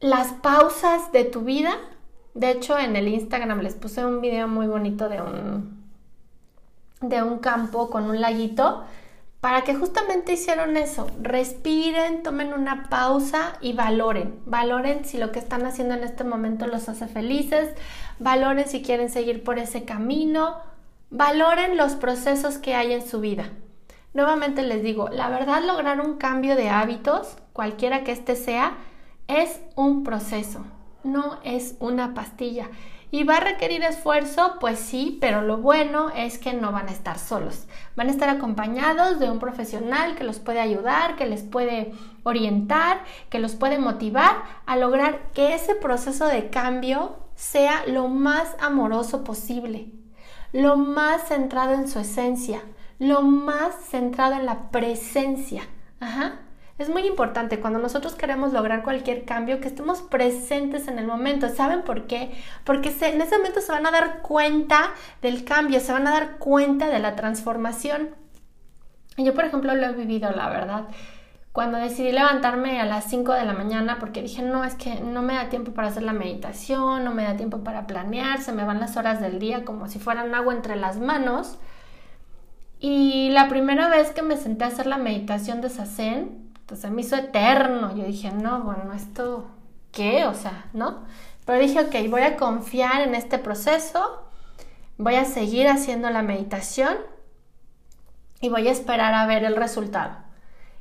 las 0.00 0.32
pausas 0.32 1.12
de 1.12 1.22
tu 1.26 1.42
vida. 1.42 1.74
De 2.34 2.50
hecho, 2.50 2.76
en 2.76 2.96
el 2.96 3.06
Instagram 3.06 3.60
les 3.60 3.76
puse 3.76 4.04
un 4.04 4.20
video 4.20 4.48
muy 4.48 4.66
bonito 4.66 5.08
de 5.08 5.22
un 5.22 5.86
de 7.00 7.22
un 7.22 7.38
campo 7.38 7.88
con 7.88 8.10
un 8.10 8.20
laguito 8.20 8.82
para 9.40 9.62
que 9.62 9.74
justamente 9.74 10.32
hicieron 10.32 10.76
eso, 10.76 11.06
respiren, 11.20 12.22
tomen 12.22 12.52
una 12.52 12.88
pausa 12.88 13.58
y 13.60 13.74
valoren, 13.74 14.40
valoren 14.46 15.04
si 15.04 15.18
lo 15.18 15.30
que 15.30 15.38
están 15.38 15.66
haciendo 15.66 15.94
en 15.94 16.04
este 16.04 16.24
momento 16.24 16.66
los 16.66 16.88
hace 16.88 17.06
felices, 17.06 17.74
valoren 18.18 18.66
si 18.66 18.82
quieren 18.82 19.10
seguir 19.10 19.44
por 19.44 19.58
ese 19.58 19.84
camino, 19.84 20.56
valoren 21.10 21.76
los 21.76 21.94
procesos 21.94 22.58
que 22.58 22.74
hay 22.74 22.92
en 22.92 23.06
su 23.06 23.20
vida. 23.20 23.50
Nuevamente 24.14 24.62
les 24.62 24.82
digo, 24.82 25.10
la 25.10 25.28
verdad 25.28 25.62
lograr 25.62 26.00
un 26.00 26.16
cambio 26.16 26.56
de 26.56 26.70
hábitos, 26.70 27.36
cualquiera 27.52 28.02
que 28.02 28.12
este 28.12 28.34
sea, 28.34 28.78
es 29.28 29.60
un 29.74 30.04
proceso, 30.04 30.64
no 31.04 31.38
es 31.44 31.76
una 31.80 32.14
pastilla. 32.14 32.68
¿Y 33.16 33.24
va 33.24 33.38
a 33.38 33.40
requerir 33.40 33.82
esfuerzo? 33.82 34.56
Pues 34.60 34.78
sí, 34.78 35.16
pero 35.22 35.40
lo 35.40 35.56
bueno 35.56 36.10
es 36.10 36.36
que 36.36 36.52
no 36.52 36.70
van 36.70 36.90
a 36.90 36.92
estar 36.92 37.18
solos. 37.18 37.64
Van 37.96 38.08
a 38.08 38.10
estar 38.10 38.28
acompañados 38.28 39.18
de 39.18 39.30
un 39.30 39.38
profesional 39.38 40.16
que 40.16 40.24
los 40.24 40.38
puede 40.38 40.60
ayudar, 40.60 41.16
que 41.16 41.24
les 41.24 41.42
puede 41.42 41.94
orientar, 42.24 43.00
que 43.30 43.38
los 43.38 43.54
puede 43.54 43.78
motivar 43.78 44.42
a 44.66 44.76
lograr 44.76 45.32
que 45.32 45.54
ese 45.54 45.74
proceso 45.74 46.26
de 46.26 46.50
cambio 46.50 47.16
sea 47.36 47.86
lo 47.86 48.08
más 48.08 48.54
amoroso 48.60 49.24
posible, 49.24 49.92
lo 50.52 50.76
más 50.76 51.26
centrado 51.28 51.72
en 51.72 51.88
su 51.88 51.98
esencia, 51.98 52.60
lo 52.98 53.22
más 53.22 53.74
centrado 53.88 54.34
en 54.34 54.44
la 54.44 54.70
presencia. 54.70 55.62
Ajá. 56.00 56.40
Es 56.78 56.90
muy 56.90 57.06
importante 57.06 57.58
cuando 57.58 57.78
nosotros 57.78 58.14
queremos 58.14 58.52
lograr 58.52 58.82
cualquier 58.82 59.24
cambio 59.24 59.60
que 59.60 59.68
estemos 59.68 60.02
presentes 60.02 60.88
en 60.88 60.98
el 60.98 61.06
momento. 61.06 61.48
¿Saben 61.48 61.82
por 61.82 62.06
qué? 62.06 62.32
Porque 62.64 62.94
en 63.00 63.20
ese 63.22 63.38
momento 63.38 63.62
se 63.62 63.72
van 63.72 63.86
a 63.86 63.90
dar 63.90 64.20
cuenta 64.20 64.90
del 65.22 65.44
cambio, 65.44 65.80
se 65.80 65.92
van 65.92 66.06
a 66.06 66.10
dar 66.10 66.36
cuenta 66.36 66.88
de 66.88 66.98
la 66.98 67.16
transformación. 67.16 68.10
Yo, 69.16 69.32
por 69.32 69.46
ejemplo, 69.46 69.74
lo 69.74 69.86
he 69.86 69.92
vivido, 69.92 70.30
la 70.32 70.50
verdad. 70.50 70.88
Cuando 71.52 71.78
decidí 71.78 72.12
levantarme 72.12 72.78
a 72.78 72.84
las 72.84 73.04
5 73.04 73.32
de 73.32 73.46
la 73.46 73.54
mañana 73.54 73.96
porque 73.98 74.20
dije, 74.20 74.42
no, 74.42 74.62
es 74.62 74.74
que 74.74 75.00
no 75.00 75.22
me 75.22 75.32
da 75.32 75.48
tiempo 75.48 75.72
para 75.72 75.88
hacer 75.88 76.02
la 76.02 76.12
meditación, 76.12 77.02
no 77.02 77.14
me 77.14 77.22
da 77.22 77.38
tiempo 77.38 77.64
para 77.64 77.86
planear, 77.86 78.42
se 78.42 78.52
me 78.52 78.64
van 78.64 78.80
las 78.80 78.98
horas 78.98 79.22
del 79.22 79.38
día 79.38 79.64
como 79.64 79.88
si 79.88 79.98
fueran 79.98 80.34
agua 80.34 80.52
entre 80.52 80.76
las 80.76 80.98
manos. 80.98 81.56
Y 82.78 83.30
la 83.30 83.48
primera 83.48 83.88
vez 83.88 84.10
que 84.10 84.20
me 84.20 84.36
senté 84.36 84.64
a 84.64 84.66
hacer 84.66 84.86
la 84.86 84.98
meditación 84.98 85.62
de 85.62 85.70
Sazen, 85.70 86.45
entonces 86.66 86.90
me 86.90 87.02
hizo 87.02 87.14
eterno. 87.14 87.96
Yo 87.96 88.04
dije, 88.04 88.32
no, 88.32 88.62
bueno, 88.62 88.92
esto, 88.92 89.46
¿qué? 89.92 90.26
O 90.26 90.34
sea, 90.34 90.64
¿no? 90.72 91.04
Pero 91.44 91.60
dije, 91.60 91.78
ok, 91.78 92.10
voy 92.10 92.22
a 92.22 92.36
confiar 92.36 93.02
en 93.02 93.14
este 93.14 93.38
proceso, 93.38 94.24
voy 94.98 95.14
a 95.14 95.24
seguir 95.24 95.68
haciendo 95.68 96.10
la 96.10 96.22
meditación 96.22 96.96
y 98.40 98.48
voy 98.48 98.66
a 98.66 98.72
esperar 98.72 99.14
a 99.14 99.26
ver 99.26 99.44
el 99.44 99.54
resultado. 99.54 100.16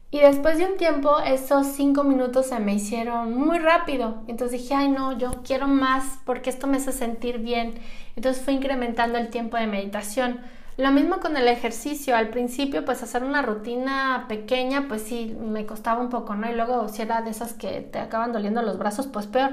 Y 0.10 0.22
después 0.22 0.58
de 0.58 0.66
un 0.66 0.78
tiempo, 0.78 1.20
esos 1.20 1.68
cinco 1.68 2.04
minutos 2.04 2.48
se 2.48 2.60
me 2.60 2.74
hicieron 2.74 3.38
muy 3.38 3.60
rápido. 3.60 4.24
Entonces 4.28 4.64
dije, 4.64 4.74
ay 4.74 4.90
no, 4.90 5.16
yo 5.16 5.44
quiero 5.44 5.68
más 5.68 6.18
porque 6.26 6.50
esto 6.50 6.66
me 6.66 6.78
hace 6.78 6.94
sentir 6.94 7.38
bien. 7.38 7.76
Entonces 8.16 8.44
fui 8.44 8.56
incrementando 8.56 9.20
el 9.20 9.30
tiempo 9.30 9.58
de 9.58 9.68
meditación. 9.68 10.40
Lo 10.78 10.92
mismo 10.92 11.20
con 11.20 11.38
el 11.38 11.48
ejercicio. 11.48 12.16
Al 12.16 12.30
principio, 12.30 12.84
pues 12.84 13.02
hacer 13.02 13.24
una 13.24 13.42
rutina 13.42 14.26
pequeña, 14.28 14.88
pues 14.88 15.04
sí, 15.04 15.36
me 15.40 15.66
costaba 15.66 16.02
un 16.02 16.10
poco, 16.10 16.36
¿no? 16.36 16.50
Y 16.50 16.56
luego 16.56 16.90
si 16.90 17.02
era 17.02 17.22
de 17.22 17.32
esas 17.32 17.54
que 17.54 17.82
te 17.82 18.00
acaban 18.00 18.34
doliendo 18.34 18.62
los 18.62 18.78
brazos, 18.78 19.08
pues 19.08 19.28
peor. 19.28 19.52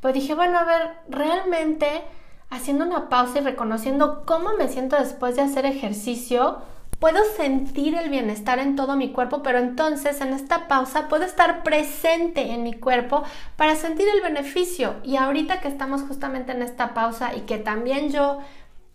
Pues 0.00 0.14
dije, 0.14 0.34
bueno, 0.34 0.58
a 0.58 0.64
ver, 0.64 0.90
realmente 1.08 2.02
haciendo 2.50 2.84
una 2.84 3.08
pausa 3.08 3.38
y 3.38 3.42
reconociendo 3.42 4.24
cómo 4.24 4.54
me 4.54 4.68
siento 4.68 4.96
después 4.96 5.36
de 5.36 5.42
hacer 5.42 5.66
ejercicio, 5.66 6.58
puedo 6.98 7.22
sentir 7.36 7.94
el 7.96 8.08
bienestar 8.08 8.58
en 8.58 8.76
todo 8.76 8.96
mi 8.96 9.12
cuerpo, 9.12 9.42
pero 9.42 9.58
entonces 9.58 10.20
en 10.20 10.32
esta 10.32 10.68
pausa 10.68 11.08
puedo 11.08 11.24
estar 11.24 11.62
presente 11.62 12.52
en 12.52 12.62
mi 12.62 12.72
cuerpo 12.72 13.24
para 13.56 13.76
sentir 13.76 14.06
el 14.14 14.22
beneficio. 14.22 14.94
Y 15.02 15.16
ahorita 15.16 15.60
que 15.60 15.68
estamos 15.68 16.02
justamente 16.02 16.52
en 16.52 16.62
esta 16.62 16.94
pausa 16.94 17.34
y 17.34 17.40
que 17.40 17.58
también 17.58 18.10
yo 18.10 18.38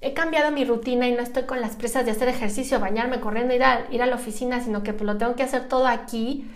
he 0.02 0.14
cambiado 0.14 0.52
mi 0.52 0.66
rutina 0.66 1.08
y 1.08 1.12
no 1.12 1.22
estoy 1.22 1.44
con 1.44 1.62
las 1.62 1.76
presas 1.76 2.06
de 2.06 2.12
hacer 2.12 2.30
ejercicio, 2.30 2.80
bañarme, 2.80 3.20
corriendo, 3.20 3.54
ir 3.54 3.64
a, 3.64 3.86
ir 3.92 4.02
a 4.02 4.06
la 4.06 4.16
oficina, 4.16 4.62
sino 4.62 4.84
que 4.84 4.94
pues, 4.94 5.06
lo 5.06 5.18
tengo 5.18 5.36
que 5.36 5.44
hacer 5.44 5.68
todo 5.68 5.88
aquí. 5.88 6.50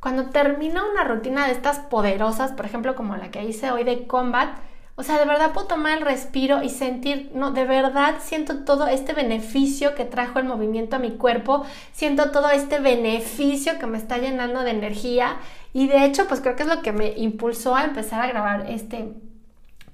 Cuando 0.00 0.30
termino 0.30 0.82
una 0.90 1.04
rutina 1.04 1.46
de 1.46 1.52
estas 1.52 1.78
poderosas, 1.78 2.52
por 2.52 2.66
ejemplo 2.66 2.94
como 2.94 3.16
la 3.16 3.30
que 3.30 3.44
hice 3.44 3.70
hoy 3.70 3.84
de 3.84 4.06
combat, 4.06 4.58
o 4.96 5.02
sea, 5.02 5.18
de 5.18 5.24
verdad 5.24 5.52
puedo 5.52 5.66
tomar 5.66 5.98
el 5.98 6.04
respiro 6.04 6.62
y 6.62 6.68
sentir, 6.68 7.32
no, 7.34 7.50
de 7.50 7.64
verdad 7.64 8.16
siento 8.20 8.64
todo 8.64 8.86
este 8.86 9.12
beneficio 9.12 9.94
que 9.96 10.04
trajo 10.04 10.38
el 10.38 10.44
movimiento 10.44 10.96
a 10.96 10.98
mi 11.00 11.12
cuerpo, 11.12 11.64
siento 11.92 12.30
todo 12.30 12.50
este 12.50 12.78
beneficio 12.78 13.78
que 13.80 13.86
me 13.86 13.98
está 13.98 14.18
llenando 14.18 14.62
de 14.62 14.70
energía 14.70 15.38
y 15.72 15.88
de 15.88 16.04
hecho, 16.04 16.28
pues 16.28 16.40
creo 16.40 16.54
que 16.54 16.62
es 16.62 16.68
lo 16.68 16.82
que 16.82 16.92
me 16.92 17.14
impulsó 17.16 17.74
a 17.74 17.84
empezar 17.84 18.20
a 18.20 18.28
grabar 18.28 18.70
este 18.70 19.12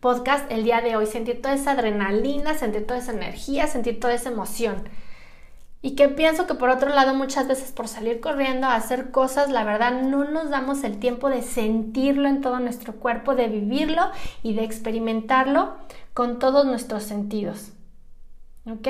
podcast 0.01 0.51
el 0.51 0.65
día 0.65 0.81
de 0.81 0.97
hoy, 0.97 1.07
sentir 1.07 1.43
toda 1.43 1.55
esa 1.55 1.73
adrenalina, 1.73 2.55
sentir 2.55 2.87
toda 2.87 3.01
esa 3.01 3.13
energía, 3.13 3.67
sentir 3.67 4.01
toda 4.01 4.15
esa 4.15 4.31
emoción. 4.31 4.83
Y 5.83 5.95
que 5.95 6.09
pienso 6.09 6.47
que 6.47 6.55
por 6.55 6.69
otro 6.69 6.91
lado 6.91 7.15
muchas 7.15 7.49
veces 7.49 7.73
por 7.73 7.89
salir 7.89 8.21
corriendo 8.21 8.67
a 8.67 8.75
hacer 8.75 9.11
cosas, 9.11 9.51
la 9.51 9.65
verdad 9.65 10.03
no 10.03 10.25
nos 10.25 10.51
damos 10.51 10.85
el 10.85 10.99
tiempo 10.99 11.31
de 11.31 11.43
sentirlo 11.43 12.29
en 12.29 12.41
todo 12.41 12.61
nuestro 12.61 12.97
cuerpo, 12.97 13.35
de 13.35 13.49
vivirlo 13.49 14.11
y 14.43 14.55
de 14.55 14.65
experimentarlo 14.65 15.75
con 16.13 16.39
todos 16.39 16.67
nuestros 16.67 17.05
sentidos. 17.05 17.73
¿Ok? 18.71 18.89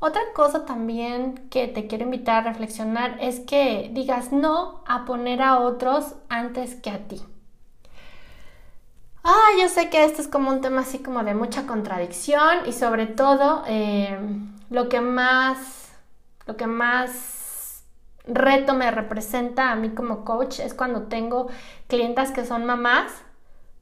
Otra 0.00 0.22
cosa 0.34 0.64
también 0.64 1.48
que 1.50 1.66
te 1.66 1.88
quiero 1.88 2.04
invitar 2.04 2.46
a 2.46 2.52
reflexionar 2.52 3.18
es 3.20 3.40
que 3.40 3.90
digas 3.92 4.30
no 4.30 4.84
a 4.86 5.04
poner 5.04 5.42
a 5.42 5.58
otros 5.58 6.14
antes 6.28 6.76
que 6.76 6.90
a 6.90 7.08
ti. 7.08 7.20
Ah, 9.24 9.48
yo 9.60 9.68
sé 9.68 9.90
que 9.90 10.04
este 10.04 10.22
es 10.22 10.28
como 10.28 10.50
un 10.50 10.60
tema 10.60 10.82
así 10.82 11.00
como 11.00 11.22
de 11.24 11.34
mucha 11.34 11.66
contradicción 11.66 12.66
y 12.66 12.72
sobre 12.72 13.06
todo 13.06 13.64
eh, 13.66 14.18
lo 14.70 14.88
que 14.88 15.00
más 15.00 15.92
lo 16.46 16.56
que 16.56 16.66
más 16.66 17.84
reto 18.26 18.74
me 18.74 18.90
representa 18.90 19.70
a 19.70 19.76
mí 19.76 19.90
como 19.90 20.24
coach 20.24 20.60
es 20.60 20.74
cuando 20.74 21.02
tengo 21.04 21.48
clientas 21.88 22.30
que 22.30 22.44
son 22.44 22.64
mamás 22.64 23.12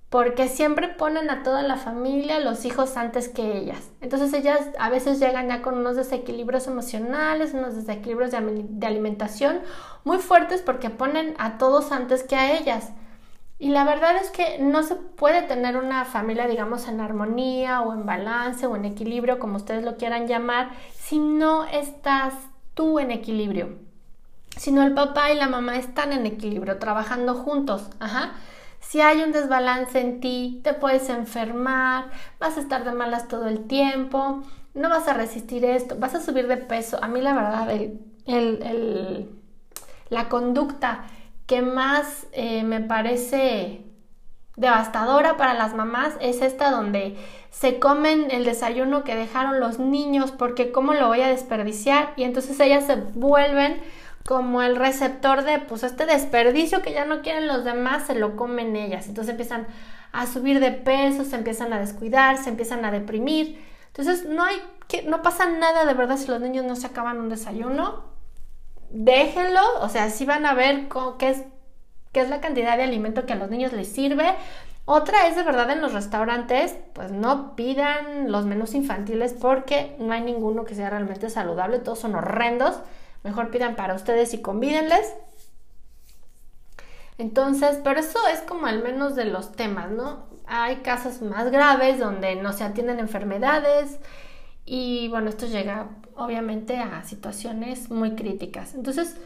porque 0.09 0.49
siempre 0.49 0.89
ponen 0.89 1.31
a 1.31 1.43
toda 1.43 1.63
la 1.63 1.77
familia, 1.77 2.39
los 2.39 2.65
hijos 2.65 2.97
antes 2.97 3.29
que 3.29 3.59
ellas. 3.59 3.91
Entonces 4.01 4.33
ellas 4.33 4.61
a 4.79 4.89
veces 4.89 5.19
llegan 5.19 5.49
ya 5.49 5.63
con 5.63 5.77
unos 5.79 5.97
desequilibrios 5.97 6.69
emocionales, 6.69 7.55
unos 7.55 7.75
desequilibrios 7.75 8.31
de, 8.31 8.87
alimentación 8.87 9.61
muy 10.05 10.19
fuertes 10.19 10.63
porque 10.63 10.91
ponen 10.91 11.35
a 11.39 11.59
todos 11.59 11.91
antes 11.91 12.23
que 12.23 12.37
a 12.37 12.57
ellas. 12.57 12.91
Y 13.59 13.71
la 13.71 13.85
verdad 13.85 14.17
es 14.17 14.31
que 14.31 14.59
no 14.59 14.83
se 14.83 14.97
puede 14.97 15.43
tener 15.43 15.77
una 15.77 16.05
familia, 16.05 16.47
digamos, 16.47 16.89
en 16.89 17.01
armonía 17.01 17.81
o 17.81 17.95
en 17.95 18.05
balance 18.05 18.67
o 18.67 18.77
en 18.77 18.85
equilibrio, 18.85 19.39
como 19.39 19.57
ustedes 19.57 19.83
lo 19.83 19.97
quieran 19.97 20.27
llamar, 20.27 20.71
si 20.95 21.19
no 21.19 21.65
estás 21.65 22.35
tú 22.75 22.99
en 22.99 23.11
equilibrio, 23.11 23.79
sino 24.57 24.83
el 24.83 24.93
papá 24.93 25.33
y 25.33 25.37
la 25.37 25.49
mamá 25.49 25.77
están 25.77 26.13
en 26.13 26.27
equilibrio, 26.27 26.79
trabajando 26.79 27.35
juntos. 27.35 27.89
Ajá. 27.99 28.35
Si 28.81 29.01
hay 29.01 29.23
un 29.23 29.33
desbalance 29.33 30.01
en 30.01 30.21
ti, 30.21 30.61
te 30.63 30.75
puedes 30.75 31.09
enfermar, 31.09 32.11
vas 32.39 32.59
a 32.59 32.61
estar 32.61 32.85
de 32.85 32.93
malas 32.93 33.27
todo 33.27 33.49
el 33.49 33.67
tiempo, 33.67 34.43
no 34.75 34.91
vas 34.91 35.09
a 35.09 35.15
resistir 35.15 35.65
esto, 35.65 35.97
vas 35.99 36.15
a 36.15 36.21
subir 36.21 36.47
de 36.47 36.59
peso. 36.59 37.03
A 37.03 37.09
mí 37.09 37.23
la 37.23 37.35
verdad, 37.35 37.71
el, 37.71 39.31
la 40.11 40.29
conducta 40.29 41.05
que 41.47 41.63
más 41.63 42.27
eh, 42.33 42.65
me 42.65 42.81
parece 42.81 43.83
devastadora 44.57 45.37
para 45.37 45.55
las 45.55 45.75
mamás 45.75 46.15
es 46.21 46.41
esta 46.41 46.71
donde 46.71 47.17
se 47.51 47.79
comen 47.79 48.31
el 48.31 48.45
desayuno 48.45 49.05
que 49.05 49.15
dejaron 49.15 49.61
los 49.61 49.79
niños 49.79 50.33
porque 50.33 50.73
cómo 50.73 50.95
lo 50.95 51.09
voy 51.09 51.21
a 51.21 51.29
desperdiciar 51.29 52.15
y 52.17 52.25
entonces 52.25 52.59
ellas 52.61 52.87
se 52.87 52.97
vuelven 52.97 53.81
como 54.27 54.63
el 54.63 54.77
receptor 54.77 55.45
de 55.45 55.61
pues 55.61 55.83
este 55.83 56.05
desperdicio 56.05 56.83
que 56.83 56.93
ya 56.93 57.05
no 57.05 57.23
quieren 57.23 57.47
los 57.47 57.65
demás 57.65 58.07
se 58.07 58.15
lo 58.15 58.35
comen 58.35 58.75
ellas. 58.75 59.07
Entonces 59.07 59.31
empiezan 59.31 59.67
a 60.13 60.27
subir 60.27 60.59
de 60.59 60.73
peso 60.73 61.25
se 61.25 61.37
empiezan 61.37 61.73
a 61.73 61.79
descuidar 61.79 62.39
se 62.39 62.49
empiezan 62.49 62.85
a 62.85 62.91
deprimir. 62.91 63.63
Entonces 63.89 64.25
no 64.25 64.43
hay 64.43 64.57
que 64.89 65.03
no 65.03 65.23
pasa 65.23 65.49
nada 65.49 65.85
de 65.85 65.95
verdad 65.95 66.17
si 66.17 66.29
los 66.29 66.41
niños 66.41 66.65
no 66.65 66.77
se 66.77 66.87
acaban 66.87 67.19
un 67.19 67.29
desayuno 67.29 68.16
déjenlo 68.97 69.61
o 69.81 69.89
sea 69.89 70.11
si 70.11 70.25
van 70.25 70.47
a 70.47 70.55
ver 70.55 70.89
qué 71.19 71.29
es 71.29 71.43
qué 72.13 72.23
es 72.23 72.31
la 72.31 72.41
cantidad 72.41 72.79
de 72.79 72.85
alimento 72.85 73.27
que 73.27 73.35
a 73.35 73.37
los 73.37 73.51
niños 73.51 73.75
les 73.75 73.89
sirve. 73.93 74.35
Otra 74.87 75.27
es 75.27 75.37
de 75.37 75.43
verdad 75.43 75.69
en 75.71 75.83
los 75.83 75.93
restaurantes, 75.93 76.77
pues 76.95 77.11
no 77.11 77.57
pidan 77.57 78.33
los 78.33 78.47
menús 78.47 78.75
infantiles 78.75 79.35
porque 79.35 79.95
no 79.99 80.15
hay 80.15 80.23
ninguno 80.23 80.65
que 80.65 80.75
sea 80.75 80.89
realmente 80.89 81.29
saludable, 81.29 81.81
todos 81.81 81.99
son 81.99 82.15
horrendos. 82.15 82.79
Mejor 83.23 83.51
pidan 83.51 83.77
para 83.77 83.95
ustedes 83.95 84.33
y 84.33 84.41
convídenles. 84.41 85.13
Entonces, 87.19 87.81
pero 87.85 88.01
eso 88.01 88.19
es 88.33 88.41
como 88.41 88.67
al 88.67 88.83
menos 88.83 89.15
de 89.15 89.27
los 89.27 89.53
temas, 89.53 89.91
¿no? 89.91 90.27
Hay 90.47 90.77
casos 90.77 91.21
más 91.21 91.51
graves 91.51 91.99
donde 91.99 92.37
no 92.37 92.55
se 92.55 92.65
atienden 92.65 93.01
enfermedades 93.01 93.99
y 94.67 95.07
bueno, 95.09 95.31
esto 95.31 95.47
llega 95.47 95.91
obviamente 96.17 96.79
a 96.79 97.05
situaciones 97.05 97.89
muy 97.89 98.17
críticas. 98.17 98.75
Entonces, 98.75 99.17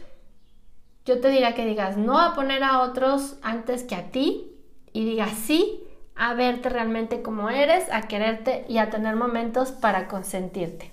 yo 1.03 1.19
te 1.19 1.29
diría 1.29 1.55
que 1.55 1.65
digas 1.65 1.97
no 1.97 2.19
a 2.19 2.35
poner 2.35 2.63
a 2.63 2.81
otros 2.81 3.37
antes 3.41 3.83
que 3.83 3.95
a 3.95 4.11
ti 4.11 4.55
y 4.93 5.03
digas 5.03 5.31
sí 5.31 5.83
a 6.15 6.35
verte 6.35 6.69
realmente 6.69 7.23
como 7.23 7.49
eres, 7.49 7.91
a 7.91 8.03
quererte 8.03 8.65
y 8.69 8.77
a 8.77 8.91
tener 8.91 9.15
momentos 9.15 9.71
para 9.71 10.07
consentirte. 10.07 10.91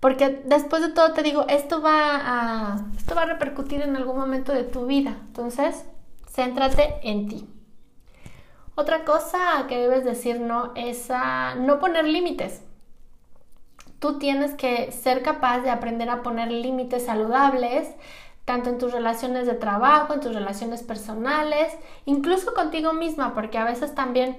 Porque 0.00 0.40
después 0.46 0.80
de 0.80 0.90
todo 0.90 1.12
te 1.12 1.22
digo, 1.22 1.44
esto 1.48 1.82
va 1.82 2.20
a, 2.22 2.86
esto 2.96 3.14
va 3.14 3.22
a 3.22 3.26
repercutir 3.26 3.82
en 3.82 3.96
algún 3.96 4.16
momento 4.16 4.52
de 4.52 4.64
tu 4.64 4.86
vida. 4.86 5.16
Entonces, 5.26 5.84
céntrate 6.26 6.94
en 7.02 7.28
ti. 7.28 7.48
Otra 8.76 9.04
cosa 9.04 9.66
que 9.68 9.76
debes 9.76 10.04
decir 10.04 10.40
no 10.40 10.72
es 10.76 11.10
a 11.10 11.56
no 11.56 11.80
poner 11.80 12.06
límites. 12.06 12.62
Tú 13.98 14.18
tienes 14.18 14.54
que 14.54 14.92
ser 14.92 15.22
capaz 15.22 15.60
de 15.60 15.70
aprender 15.70 16.10
a 16.10 16.22
poner 16.22 16.50
límites 16.50 17.06
saludables, 17.06 17.88
tanto 18.44 18.70
en 18.70 18.78
tus 18.78 18.92
relaciones 18.92 19.46
de 19.46 19.54
trabajo, 19.54 20.14
en 20.14 20.20
tus 20.20 20.34
relaciones 20.34 20.82
personales, 20.82 21.72
incluso 22.06 22.54
contigo 22.54 22.92
misma, 22.92 23.34
porque 23.34 23.58
a 23.58 23.64
veces 23.64 23.94
también 23.94 24.36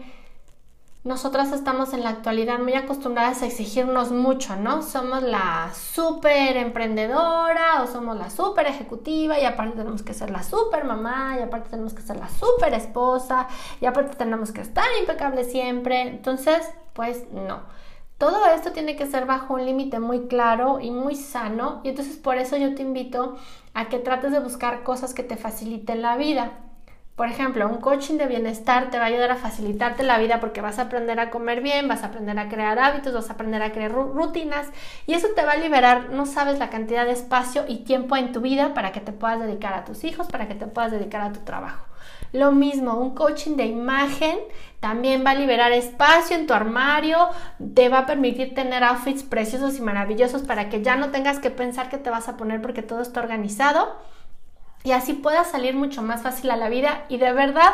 nosotras 1.04 1.54
estamos 1.54 1.94
en 1.94 2.04
la 2.04 2.10
actualidad 2.10 2.60
muy 2.60 2.74
acostumbradas 2.74 3.42
a 3.42 3.46
exigirnos 3.46 4.12
mucho, 4.12 4.58
¿no? 4.58 4.82
Somos 4.82 5.24
la 5.24 5.72
súper 5.74 6.58
emprendedora 6.58 7.82
o 7.82 7.88
somos 7.88 8.18
la 8.18 8.30
súper 8.30 8.68
ejecutiva 8.68 9.40
y 9.40 9.46
aparte 9.46 9.78
tenemos 9.78 10.04
que 10.04 10.14
ser 10.14 10.30
la 10.30 10.44
súper 10.44 10.84
mamá 10.84 11.38
y 11.40 11.42
aparte 11.42 11.70
tenemos 11.70 11.94
que 11.94 12.02
ser 12.02 12.18
la 12.18 12.28
súper 12.28 12.74
esposa 12.74 13.48
y 13.80 13.86
aparte 13.86 14.18
tenemos 14.18 14.52
que 14.52 14.62
estar 14.62 14.86
impecable 15.00 15.46
siempre. 15.46 16.02
Entonces, 16.02 16.70
pues 16.94 17.32
no. 17.32 17.62
Todo 18.20 18.46
esto 18.48 18.74
tiene 18.74 18.98
que 18.98 19.06
ser 19.06 19.26
bajo 19.26 19.54
un 19.54 19.66
límite 19.66 20.02
muy 20.02 20.28
claro 20.28 20.82
y 20.82 20.92
muy 20.92 21.16
sano 21.16 21.80
y 21.86 21.90
entonces 21.90 22.18
por 22.18 22.38
eso 22.38 22.58
yo 22.58 22.76
te 22.76 22.82
invito 22.82 23.38
a 23.74 23.88
que 23.88 23.98
trates 23.98 24.34
de 24.34 24.42
buscar 24.42 24.84
cosas 24.84 25.14
que 25.14 25.24
te 25.24 25.38
faciliten 25.38 26.02
la 26.02 26.18
vida. 26.18 26.52
Por 27.16 27.30
ejemplo, 27.30 27.66
un 27.70 27.78
coaching 27.78 28.18
de 28.18 28.28
bienestar 28.28 28.90
te 28.90 28.98
va 28.98 29.06
a 29.06 29.08
ayudar 29.08 29.32
a 29.32 29.38
facilitarte 29.38 30.04
la 30.04 30.18
vida 30.18 30.42
porque 30.42 30.60
vas 30.60 30.80
a 30.80 30.84
aprender 30.84 31.18
a 31.18 31.30
comer 31.30 31.62
bien, 31.62 31.88
vas 31.88 32.04
a 32.04 32.08
aprender 32.08 32.38
a 32.38 32.50
crear 32.50 32.78
hábitos, 32.78 33.14
vas 33.14 33.30
a 33.30 33.34
aprender 33.34 33.64
a 33.64 33.72
crear 33.72 33.94
rutinas 33.94 34.68
y 35.08 35.14
eso 35.14 35.30
te 35.34 35.46
va 35.46 35.54
a 35.54 35.58
liberar, 35.58 36.10
no 36.10 36.26
sabes 36.26 36.60
la 36.60 36.70
cantidad 36.70 37.06
de 37.06 37.14
espacio 37.14 37.64
y 37.70 37.86
tiempo 37.86 38.18
en 38.18 38.34
tu 38.34 38.42
vida 38.42 38.74
para 38.74 38.92
que 38.92 39.00
te 39.00 39.14
puedas 39.14 39.40
dedicar 39.40 39.74
a 39.76 39.86
tus 39.86 40.04
hijos, 40.04 40.28
para 40.28 40.50
que 40.50 40.56
te 40.56 40.68
puedas 40.68 40.92
dedicar 40.92 41.22
a 41.22 41.32
tu 41.32 41.40
trabajo. 41.40 41.89
Lo 42.32 42.52
mismo, 42.52 42.96
un 42.96 43.16
coaching 43.16 43.56
de 43.56 43.66
imagen 43.66 44.38
también 44.80 45.24
va 45.26 45.32
a 45.32 45.36
liberar 45.36 45.72
espacio 45.72 46.36
en 46.38 46.48
tu 46.48 46.54
armario, 46.54 47.30
te 47.74 47.90
va 47.90 48.00
a 48.00 48.06
permitir 48.06 48.54
tener 48.54 48.84
outfits 48.84 49.24
preciosos 49.24 49.78
y 49.78 49.82
maravillosos 49.82 50.44
para 50.44 50.70
que 50.70 50.82
ya 50.82 50.96
no 50.96 51.10
tengas 51.10 51.40
que 51.40 51.50
pensar 51.50 51.90
que 51.90 51.98
te 51.98 52.10
vas 52.10 52.30
a 52.30 52.38
poner 52.38 52.62
porque 52.62 52.82
todo 52.82 53.02
está 53.02 53.20
organizado. 53.20 53.98
Y 54.84 54.92
así 54.92 55.14
puedas 55.14 55.52
salir 55.52 55.76
mucho 55.76 56.02
más 56.02 56.22
fácil 56.22 56.52
a 56.52 56.56
la 56.56 56.70
vida. 56.70 57.06
Y 57.10 57.18
de 57.18 57.34
verdad 57.34 57.74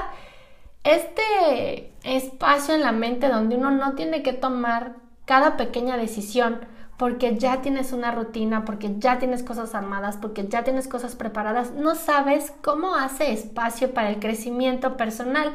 este 0.85 1.91
espacio 2.03 2.75
en 2.75 2.81
la 2.81 2.91
mente 2.91 3.27
donde 3.27 3.55
uno 3.55 3.71
no 3.71 3.93
tiene 3.93 4.21
que 4.21 4.33
tomar 4.33 4.97
cada 5.25 5.57
pequeña 5.57 5.97
decisión 5.97 6.59
porque 6.97 7.37
ya 7.37 7.61
tienes 7.61 7.91
una 7.91 8.11
rutina, 8.11 8.63
porque 8.63 8.95
ya 8.99 9.19
tienes 9.19 9.43
cosas 9.43 9.75
armadas, 9.75 10.17
porque 10.17 10.47
ya 10.47 10.63
tienes 10.63 10.87
cosas 10.87 11.15
preparadas, 11.15 11.71
no 11.71 11.95
sabes 11.95 12.53
cómo 12.61 12.95
hace 12.95 13.33
espacio 13.33 13.93
para 13.93 14.09
el 14.09 14.19
crecimiento 14.19 14.95
personal. 14.95 15.51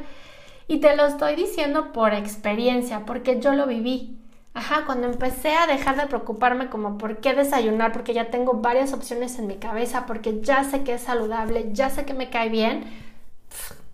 Y 0.69 0.79
te 0.79 0.95
lo 0.97 1.07
estoy 1.07 1.35
diciendo 1.37 1.93
por 1.93 2.15
experiencia, 2.15 3.05
porque 3.07 3.41
yo 3.41 3.55
lo 3.55 3.67
viví. 3.67 4.17
Ajá, 4.53 4.85
cuando 4.85 5.07
empecé 5.07 5.55
a 5.55 5.67
dejar 5.67 5.97
de 5.97 6.07
preocuparme 6.07 6.69
como 6.69 6.99
por 6.99 7.19
qué 7.19 7.35
desayunar, 7.35 7.93
porque 7.93 8.15
ya 8.15 8.31
tengo 8.31 8.55
varias 8.55 8.93
opciones 8.93 9.39
en 9.39 9.47
mi 9.47 9.57
cabeza, 9.57 10.07
porque 10.07 10.41
ya 10.43 10.65
sé 10.65 10.83
que 10.83 10.95
es 10.95 11.03
saludable, 11.03 11.71
ya 11.73 11.89
sé 11.89 12.05
que 12.05 12.15
me 12.15 12.31
cae 12.31 12.51
bien, 12.51 12.85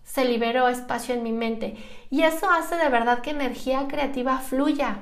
se 0.05 0.25
liberó 0.25 0.69
espacio 0.69 1.15
en 1.15 1.23
mi 1.23 1.33
mente. 1.33 1.77
Y 2.11 2.23
eso 2.23 2.51
hace 2.51 2.77
de 2.77 2.89
verdad 2.89 3.21
que 3.21 3.31
energía 3.31 3.87
creativa 3.87 4.39
fluya. 4.39 4.99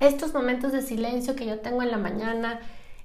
Estos 0.00 0.32
momentos 0.34 0.72
de 0.72 0.82
silencio 0.82 1.34
que 1.34 1.46
yo 1.46 1.60
tengo 1.60 1.82
en 1.82 1.90
la 1.90 1.98
mañana, 1.98 2.60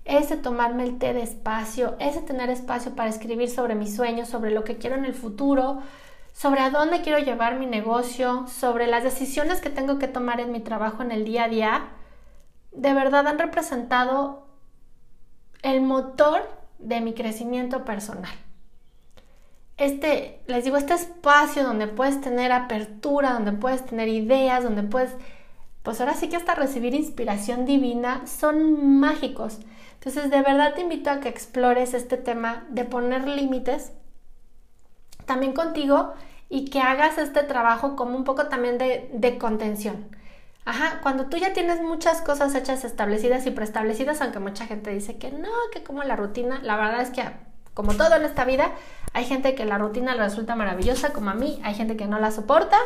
ese 0.05 0.37
tomarme 0.37 0.83
el 0.83 0.97
té 0.97 1.13
de 1.13 1.23
espacio, 1.23 1.95
ese 1.99 2.21
tener 2.21 2.49
espacio 2.49 2.95
para 2.95 3.09
escribir 3.09 3.49
sobre 3.49 3.75
mis 3.75 3.95
sueños, 3.95 4.29
sobre 4.29 4.51
lo 4.51 4.63
que 4.63 4.77
quiero 4.77 4.95
en 4.95 5.05
el 5.05 5.13
futuro, 5.13 5.81
sobre 6.33 6.61
a 6.61 6.69
dónde 6.69 7.01
quiero 7.01 7.19
llevar 7.19 7.57
mi 7.57 7.65
negocio, 7.65 8.45
sobre 8.47 8.87
las 8.87 9.03
decisiones 9.03 9.61
que 9.61 9.69
tengo 9.69 9.99
que 9.99 10.07
tomar 10.07 10.39
en 10.39 10.51
mi 10.51 10.59
trabajo 10.59 11.03
en 11.03 11.11
el 11.11 11.25
día 11.25 11.45
a 11.45 11.49
día, 11.49 11.89
de 12.71 12.93
verdad 12.93 13.27
han 13.27 13.39
representado 13.39 14.47
el 15.61 15.81
motor 15.81 16.41
de 16.79 17.01
mi 17.01 17.13
crecimiento 17.13 17.85
personal. 17.85 18.33
Este, 19.77 20.41
les 20.47 20.63
digo, 20.63 20.77
este 20.77 20.93
espacio 20.93 21.63
donde 21.63 21.87
puedes 21.87 22.21
tener 22.21 22.51
apertura, 22.51 23.33
donde 23.33 23.53
puedes 23.53 23.85
tener 23.85 24.07
ideas, 24.07 24.63
donde 24.63 24.83
puedes, 24.83 25.15
pues 25.83 25.99
ahora 25.99 26.15
sí 26.15 26.29
que 26.29 26.37
hasta 26.37 26.55
recibir 26.55 26.95
inspiración 26.95 27.65
divina, 27.65 28.25
son 28.25 28.99
mágicos. 28.99 29.59
Entonces, 29.95 30.31
de 30.31 30.41
verdad 30.41 30.73
te 30.73 30.81
invito 30.81 31.09
a 31.09 31.19
que 31.19 31.29
explores 31.29 31.93
este 31.93 32.17
tema 32.17 32.65
de 32.69 32.85
poner 32.85 33.27
límites 33.27 33.91
también 35.25 35.53
contigo 35.53 36.13
y 36.49 36.65
que 36.65 36.79
hagas 36.79 37.17
este 37.17 37.43
trabajo 37.43 37.95
como 37.95 38.15
un 38.15 38.23
poco 38.23 38.47
también 38.47 38.77
de, 38.77 39.37
contención. 39.39 40.07
Ajá, 40.65 40.99
cuando 41.01 41.25
tú 41.25 41.37
ya 41.37 41.51
tienes 41.51 41.81
muchas 41.81 42.21
cosas 42.21 42.55
hechas, 42.55 42.85
establecidas 42.85 43.45
y 43.45 43.51
preestablecidas, 43.51 44.21
aunque 44.21 44.39
mucha 44.39 44.65
gente 44.67 44.91
dice 44.91 45.17
que 45.17 45.31
no, 45.31 45.49
que 45.73 45.83
como 45.83 46.03
la 46.03 46.15
rutina, 46.15 46.59
la 46.63 46.77
verdad 46.77 47.01
es 47.01 47.09
que 47.09 47.23
como 47.73 47.95
todo 47.95 48.15
en 48.15 48.23
esta 48.23 48.45
vida, 48.45 48.71
hay 49.13 49.25
gente 49.25 49.55
que 49.55 49.65
la 49.65 49.77
rutina 49.77 50.15
le 50.15 50.23
resulta 50.23 50.55
maravillosa, 50.55 51.11
como 51.11 51.31
a 51.31 51.33
mí, 51.33 51.59
hay 51.63 51.73
gente 51.73 51.97
que 51.97 52.05
no 52.05 52.19
la 52.19 52.31
soporta. 52.31 52.77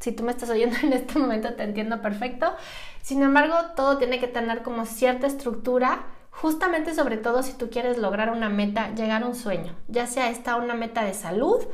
Si 0.00 0.12
tú 0.12 0.22
me 0.22 0.32
estás 0.32 0.50
oyendo 0.50 0.76
en 0.82 0.92
este 0.92 1.18
momento 1.18 1.54
te 1.54 1.62
entiendo 1.62 2.00
perfecto. 2.02 2.54
Sin 3.02 3.22
embargo, 3.22 3.54
todo 3.76 3.98
tiene 3.98 4.20
que 4.20 4.28
tener 4.28 4.62
como 4.62 4.86
cierta 4.86 5.26
estructura 5.26 6.06
justamente 6.30 6.94
sobre 6.94 7.16
todo 7.16 7.42
si 7.42 7.52
tú 7.52 7.68
quieres 7.68 7.98
lograr 7.98 8.30
una 8.30 8.48
meta, 8.48 8.94
llegar 8.94 9.22
a 9.22 9.26
un 9.26 9.34
sueño, 9.34 9.74
ya 9.88 10.06
sea 10.06 10.30
esta 10.30 10.56
una 10.56 10.74
meta 10.74 11.02
de 11.02 11.14
salud 11.14 11.64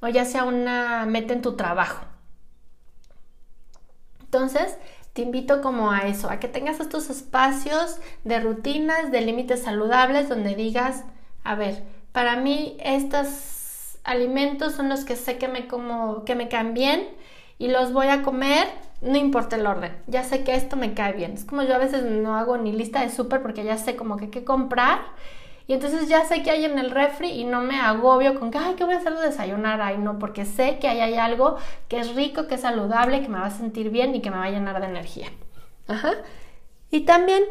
o 0.00 0.08
ya 0.08 0.24
sea 0.24 0.44
una 0.44 1.06
meta 1.06 1.34
en 1.34 1.42
tu 1.42 1.54
trabajo. 1.54 2.04
Entonces, 4.20 4.76
te 5.12 5.22
invito 5.22 5.62
como 5.62 5.90
a 5.90 6.00
eso, 6.00 6.30
a 6.30 6.38
que 6.38 6.48
tengas 6.48 6.80
estos 6.80 7.10
espacios 7.10 7.98
de 8.24 8.40
rutinas, 8.40 9.10
de 9.10 9.20
límites 9.20 9.62
saludables 9.62 10.28
donde 10.28 10.54
digas, 10.54 11.04
a 11.44 11.54
ver, 11.54 11.82
para 12.12 12.36
mí 12.36 12.76
estos 12.80 13.98
alimentos 14.04 14.74
son 14.74 14.88
los 14.88 15.04
que 15.04 15.16
sé 15.16 15.38
que 15.38 15.48
me 15.48 15.68
como 15.68 16.24
que 16.24 16.34
me 16.34 16.48
caen 16.48 16.74
bien 16.74 17.08
y 17.58 17.68
los 17.68 17.92
voy 17.92 18.08
a 18.08 18.22
comer 18.22 18.68
no 19.00 19.16
importa 19.16 19.56
el 19.56 19.66
orden, 19.66 19.96
ya 20.08 20.24
sé 20.24 20.42
que 20.42 20.56
esto 20.56 20.76
me 20.76 20.92
cae 20.92 21.12
bien. 21.12 21.32
Es 21.32 21.44
como 21.44 21.62
yo 21.62 21.74
a 21.74 21.78
veces 21.78 22.02
no 22.02 22.34
hago 22.34 22.56
ni 22.56 22.72
lista 22.72 23.00
de 23.00 23.10
súper 23.10 23.42
porque 23.42 23.62
ya 23.62 23.78
sé 23.78 23.94
como 23.94 24.16
que 24.16 24.28
qué 24.28 24.44
comprar 24.44 25.00
y 25.68 25.74
entonces 25.74 26.08
ya 26.08 26.24
sé 26.24 26.42
que 26.42 26.50
hay 26.50 26.64
en 26.64 26.78
el 26.78 26.90
refri 26.90 27.28
y 27.28 27.44
no 27.44 27.60
me 27.60 27.78
agobio 27.78 28.40
con 28.40 28.50
que, 28.50 28.56
ay, 28.56 28.74
¿qué 28.74 28.84
voy 28.84 28.94
a 28.94 28.98
hacer 28.98 29.14
de 29.14 29.26
desayunar? 29.26 29.82
Ay, 29.82 29.98
no, 29.98 30.18
porque 30.18 30.46
sé 30.46 30.78
que 30.78 30.88
ahí 30.88 31.00
hay 31.00 31.14
algo 31.14 31.58
que 31.88 32.00
es 32.00 32.14
rico, 32.14 32.46
que 32.46 32.54
es 32.54 32.62
saludable, 32.62 33.20
que 33.20 33.28
me 33.28 33.38
va 33.38 33.46
a 33.46 33.50
sentir 33.50 33.90
bien 33.90 34.14
y 34.14 34.22
que 34.22 34.30
me 34.30 34.38
va 34.38 34.44
a 34.44 34.50
llenar 34.50 34.80
de 34.80 34.86
energía. 34.86 35.28
Ajá. 35.86 36.12
Y 36.90 37.00
también 37.00 37.44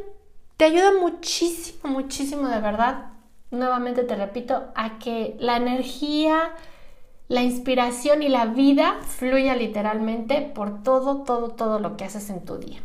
te 0.57 0.65
ayuda 0.65 0.93
muchísimo, 0.99 1.93
muchísimo 1.93 2.47
de 2.49 2.59
verdad, 2.59 3.11
nuevamente 3.51 4.03
te 4.03 4.15
repito, 4.15 4.71
a 4.73 4.97
que 4.97 5.37
la 5.39 5.57
energía 5.57 6.53
la 7.27 7.41
inspiración 7.41 8.23
y 8.23 8.29
la 8.29 8.45
vida 8.45 8.99
fluya 9.01 9.55
literalmente 9.55 10.41
por 10.41 10.83
todo, 10.83 11.23
todo, 11.23 11.49
todo 11.49 11.79
lo 11.79 11.97
que 11.97 12.05
haces 12.05 12.29
en 12.29 12.45
tu 12.45 12.57
día. 12.57 12.79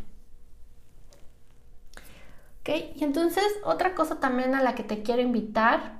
¿Ok? 2.61 2.71
Y 2.97 3.05
entonces 3.05 3.45
otra 3.65 3.95
cosa 3.95 4.21
también 4.21 4.55
a 4.55 4.63
la 4.63 4.75
que 4.75 4.83
te 4.83 5.03
quiero 5.03 5.23
invitar 5.23 5.95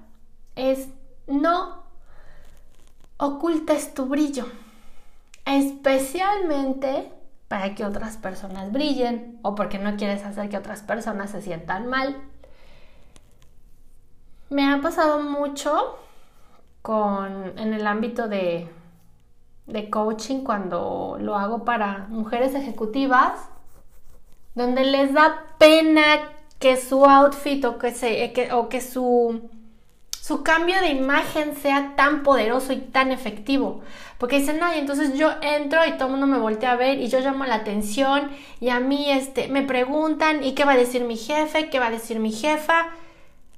es 0.57 0.89
no 1.27 1.83
ocultes 3.17 3.95
tu 3.95 4.07
brillo, 4.07 4.47
especialmente 5.45 7.13
para 7.47 7.75
que 7.75 7.85
otras 7.85 8.17
personas 8.17 8.73
brillen 8.73 9.39
o 9.43 9.55
porque 9.55 9.79
no 9.79 9.97
quieres 9.97 10.25
hacer 10.25 10.49
que 10.49 10.57
otras 10.57 10.83
personas 10.83 11.31
se 11.31 11.43
sientan 11.43 11.87
mal. 11.87 12.17
Me 14.51 14.71
ha 14.71 14.81
pasado 14.81 15.21
mucho 15.23 15.99
con, 16.83 17.59
en 17.59 17.73
el 17.73 17.87
ámbito 17.87 18.29
de, 18.29 18.69
de 19.67 19.91
coaching 19.91 20.41
cuando 20.41 21.17
lo 21.21 21.37
hago 21.37 21.65
para 21.65 22.07
mujeres 22.09 22.55
ejecutivas, 22.55 23.33
donde 24.55 24.85
les 24.85 25.15
da 25.15 25.45
pena 25.59 26.03
que 26.59 26.77
su 26.77 27.05
outfit 27.05 27.65
o 27.65 27.79
que, 27.79 27.93
se, 27.93 28.33
que, 28.33 28.53
o 28.53 28.69
que 28.69 28.81
su, 28.81 29.49
su 30.21 30.43
cambio 30.43 30.81
de 30.81 30.91
imagen 30.91 31.57
sea 31.57 31.95
tan 31.97 32.23
poderoso 32.23 32.73
y 32.73 32.79
tan 32.79 33.11
efectivo. 33.11 33.83
Porque 34.19 34.39
dicen, 34.39 34.61
ay, 34.63 34.79
entonces 34.79 35.15
yo 35.15 35.33
entro 35.43 35.85
y 35.85 35.93
todo 35.93 36.05
el 36.05 36.13
mundo 36.13 36.27
me 36.29 36.39
voltea 36.39 36.73
a 36.73 36.77
ver 36.77 37.01
y 37.01 37.09
yo 37.09 37.19
llamo 37.19 37.45
la 37.45 37.57
atención 37.57 38.31
y 38.61 38.69
a 38.69 38.79
mí 38.79 39.11
este, 39.11 39.49
me 39.49 39.63
preguntan, 39.63 40.45
¿y 40.45 40.53
qué 40.53 40.65
va 40.65 40.73
a 40.73 40.77
decir 40.77 41.03
mi 41.03 41.17
jefe? 41.17 41.71
¿Qué 41.71 41.81
va 41.81 41.87
a 41.87 41.91
decir 41.91 42.21
mi 42.21 42.31
jefa? 42.31 42.87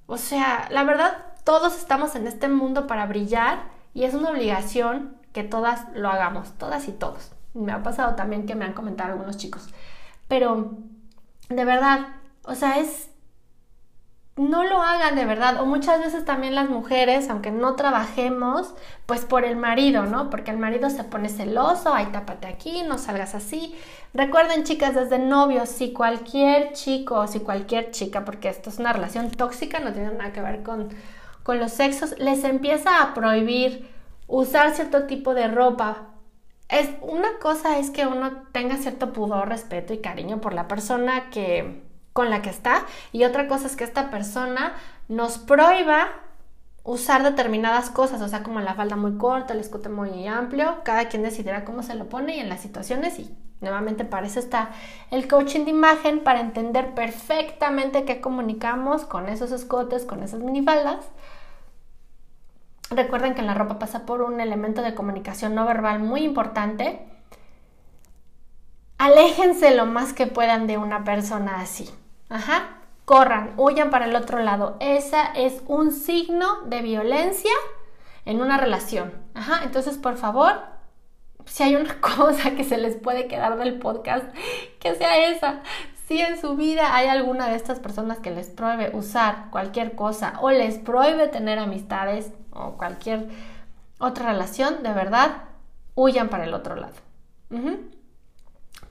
O 0.06 0.16
sea, 0.16 0.66
la 0.70 0.84
verdad, 0.84 1.33
todos 1.44 1.76
estamos 1.76 2.16
en 2.16 2.26
este 2.26 2.48
mundo 2.48 2.86
para 2.86 3.06
brillar 3.06 3.64
y 3.92 4.04
es 4.04 4.14
una 4.14 4.30
obligación 4.30 5.16
que 5.32 5.44
todas 5.44 5.86
lo 5.94 6.08
hagamos, 6.08 6.52
todas 6.58 6.88
y 6.88 6.92
todos. 6.92 7.32
Me 7.52 7.72
ha 7.72 7.82
pasado 7.82 8.14
también 8.16 8.46
que 8.46 8.54
me 8.54 8.64
han 8.64 8.72
comentado 8.72 9.12
algunos 9.12 9.36
chicos. 9.36 9.68
Pero, 10.26 10.72
de 11.48 11.64
verdad, 11.64 12.08
o 12.44 12.54
sea, 12.54 12.78
es... 12.78 13.10
No 14.36 14.64
lo 14.64 14.82
hagan 14.82 15.14
de 15.14 15.24
verdad. 15.26 15.60
O 15.60 15.66
muchas 15.66 16.00
veces 16.00 16.24
también 16.24 16.56
las 16.56 16.68
mujeres, 16.68 17.30
aunque 17.30 17.52
no 17.52 17.76
trabajemos, 17.76 18.74
pues 19.06 19.24
por 19.24 19.44
el 19.44 19.54
marido, 19.54 20.06
¿no? 20.06 20.28
Porque 20.28 20.50
el 20.50 20.58
marido 20.58 20.90
se 20.90 21.04
pone 21.04 21.28
celoso, 21.28 21.94
ay, 21.94 22.06
tápate 22.06 22.48
aquí, 22.48 22.82
no 22.82 22.98
salgas 22.98 23.36
así. 23.36 23.76
Recuerden, 24.12 24.64
chicas, 24.64 24.96
desde 24.96 25.20
novios, 25.20 25.68
si 25.68 25.92
cualquier 25.92 26.72
chico 26.72 27.20
o 27.20 27.26
si 27.28 27.40
cualquier 27.40 27.92
chica, 27.92 28.24
porque 28.24 28.48
esto 28.48 28.70
es 28.70 28.80
una 28.80 28.92
relación 28.92 29.30
tóxica, 29.30 29.78
no 29.78 29.92
tiene 29.92 30.12
nada 30.12 30.32
que 30.32 30.40
ver 30.40 30.64
con 30.64 30.88
con 31.44 31.60
los 31.60 31.72
sexos, 31.72 32.18
les 32.18 32.42
empieza 32.42 33.00
a 33.00 33.14
prohibir 33.14 33.88
usar 34.26 34.74
cierto 34.74 35.04
tipo 35.04 35.34
de 35.34 35.46
ropa. 35.46 36.08
Es, 36.68 36.90
una 37.02 37.38
cosa 37.38 37.78
es 37.78 37.90
que 37.90 38.06
uno 38.06 38.44
tenga 38.50 38.78
cierto 38.78 39.12
pudor, 39.12 39.48
respeto 39.48 39.92
y 39.92 39.98
cariño 39.98 40.40
por 40.40 40.54
la 40.54 40.66
persona 40.66 41.30
que, 41.30 41.84
con 42.12 42.30
la 42.30 42.42
que 42.42 42.50
está 42.50 42.86
y 43.12 43.24
otra 43.24 43.46
cosa 43.46 43.66
es 43.66 43.76
que 43.76 43.84
esta 43.84 44.10
persona 44.10 44.74
nos 45.08 45.36
prohíba 45.38 46.08
usar 46.82 47.22
determinadas 47.22 47.90
cosas, 47.90 48.22
o 48.22 48.28
sea, 48.28 48.42
como 48.42 48.60
la 48.60 48.74
falda 48.74 48.96
muy 48.96 49.16
corta, 49.18 49.52
el 49.52 49.60
escote 49.60 49.90
muy 49.90 50.26
amplio, 50.26 50.78
cada 50.82 51.08
quien 51.08 51.22
decidirá 51.22 51.64
cómo 51.64 51.82
se 51.82 51.94
lo 51.94 52.08
pone 52.08 52.36
y 52.36 52.40
en 52.40 52.48
las 52.48 52.60
situaciones 52.60 53.18
y 53.18 53.34
nuevamente 53.60 54.04
para 54.04 54.26
eso 54.26 54.40
está 54.40 54.70
el 55.10 55.28
coaching 55.28 55.64
de 55.64 55.70
imagen 55.70 56.20
para 56.20 56.40
entender 56.40 56.94
perfectamente 56.94 58.04
qué 58.04 58.22
comunicamos 58.22 59.04
con 59.04 59.28
esos 59.28 59.52
escotes, 59.52 60.06
con 60.06 60.22
esas 60.22 60.40
minifaldas 60.40 61.04
Recuerden 62.90 63.34
que 63.34 63.42
la 63.42 63.54
ropa 63.54 63.78
pasa 63.78 64.06
por 64.06 64.22
un 64.22 64.40
elemento 64.40 64.82
de 64.82 64.94
comunicación 64.94 65.54
no 65.54 65.64
verbal 65.66 66.00
muy 66.00 66.22
importante. 66.22 67.06
Aléjense 68.98 69.74
lo 69.74 69.86
más 69.86 70.12
que 70.12 70.26
puedan 70.26 70.66
de 70.66 70.78
una 70.78 71.04
persona 71.04 71.60
así. 71.60 71.90
Ajá. 72.28 72.78
Corran, 73.04 73.52
huyan 73.56 73.90
para 73.90 74.06
el 74.06 74.16
otro 74.16 74.38
lado. 74.38 74.76
Esa 74.80 75.26
es 75.34 75.62
un 75.66 75.92
signo 75.92 76.62
de 76.66 76.82
violencia 76.82 77.52
en 78.24 78.40
una 78.40 78.56
relación. 78.56 79.12
Ajá. 79.34 79.60
Entonces, 79.64 79.98
por 79.98 80.16
favor, 80.16 80.52
si 81.46 81.62
hay 81.62 81.76
una 81.76 82.00
cosa 82.00 82.52
que 82.52 82.64
se 82.64 82.78
les 82.78 82.96
puede 82.96 83.26
quedar 83.26 83.58
del 83.58 83.78
podcast, 83.78 84.24
que 84.78 84.94
sea 84.94 85.28
esa. 85.28 85.60
Si 86.06 86.20
en 86.20 86.38
su 86.38 86.54
vida 86.54 86.94
hay 86.94 87.08
alguna 87.08 87.48
de 87.48 87.56
estas 87.56 87.80
personas 87.80 88.18
que 88.18 88.30
les 88.30 88.50
prohíbe 88.50 88.90
usar 88.94 89.46
cualquier 89.50 89.94
cosa 89.94 90.34
o 90.42 90.50
les 90.50 90.78
prohíbe 90.78 91.28
tener 91.28 91.58
amistades, 91.58 92.30
o 92.54 92.76
cualquier 92.76 93.28
otra 93.98 94.32
relación, 94.32 94.82
de 94.82 94.92
verdad, 94.92 95.44
huyan 95.94 96.28
para 96.28 96.44
el 96.44 96.54
otro 96.54 96.76
lado. 96.76 96.94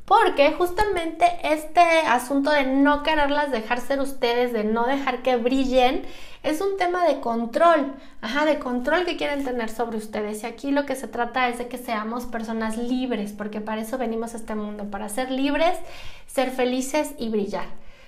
Porque 0.06 0.54
justamente 0.54 1.26
este 1.44 1.82
asunto 1.82 2.52
de 2.52 2.66
no 2.66 3.04
quererlas 3.04 3.52
dejar 3.52 3.80
ser 3.80 4.00
ustedes, 4.00 4.52
de 4.52 4.64
no 4.64 4.86
dejar 4.86 5.22
que 5.22 5.38
brillen, 5.38 6.06
es 6.44 6.60
un 6.60 6.76
tema 6.78 7.06
de 7.06 7.22
control, 7.22 7.94
ajá, 8.22 8.46
de 8.46 8.60
control 8.60 9.06
que 9.06 9.16
quieren 9.16 9.46
tener 9.46 9.70
sobre 9.70 9.98
ustedes. 9.98 10.44
Y 10.44 10.46
aquí 10.46 10.72
lo 10.72 10.86
que 10.86 10.96
se 10.96 11.08
trata 11.08 11.48
es 11.48 11.58
de 11.58 11.70
que 11.70 11.78
seamos 11.78 12.26
personas 12.26 12.76
libres, 12.76 13.32
porque 13.32 13.62
para 13.62 13.82
eso 13.82 13.98
venimos 13.98 14.34
a 14.34 14.38
este 14.38 14.56
mundo, 14.56 14.92
para 14.92 15.08
ser 15.08 15.32
libres, 15.32 15.80
ser 16.28 16.52
felices 16.52 17.14
y 17.18 17.30
brillar. 17.30 17.68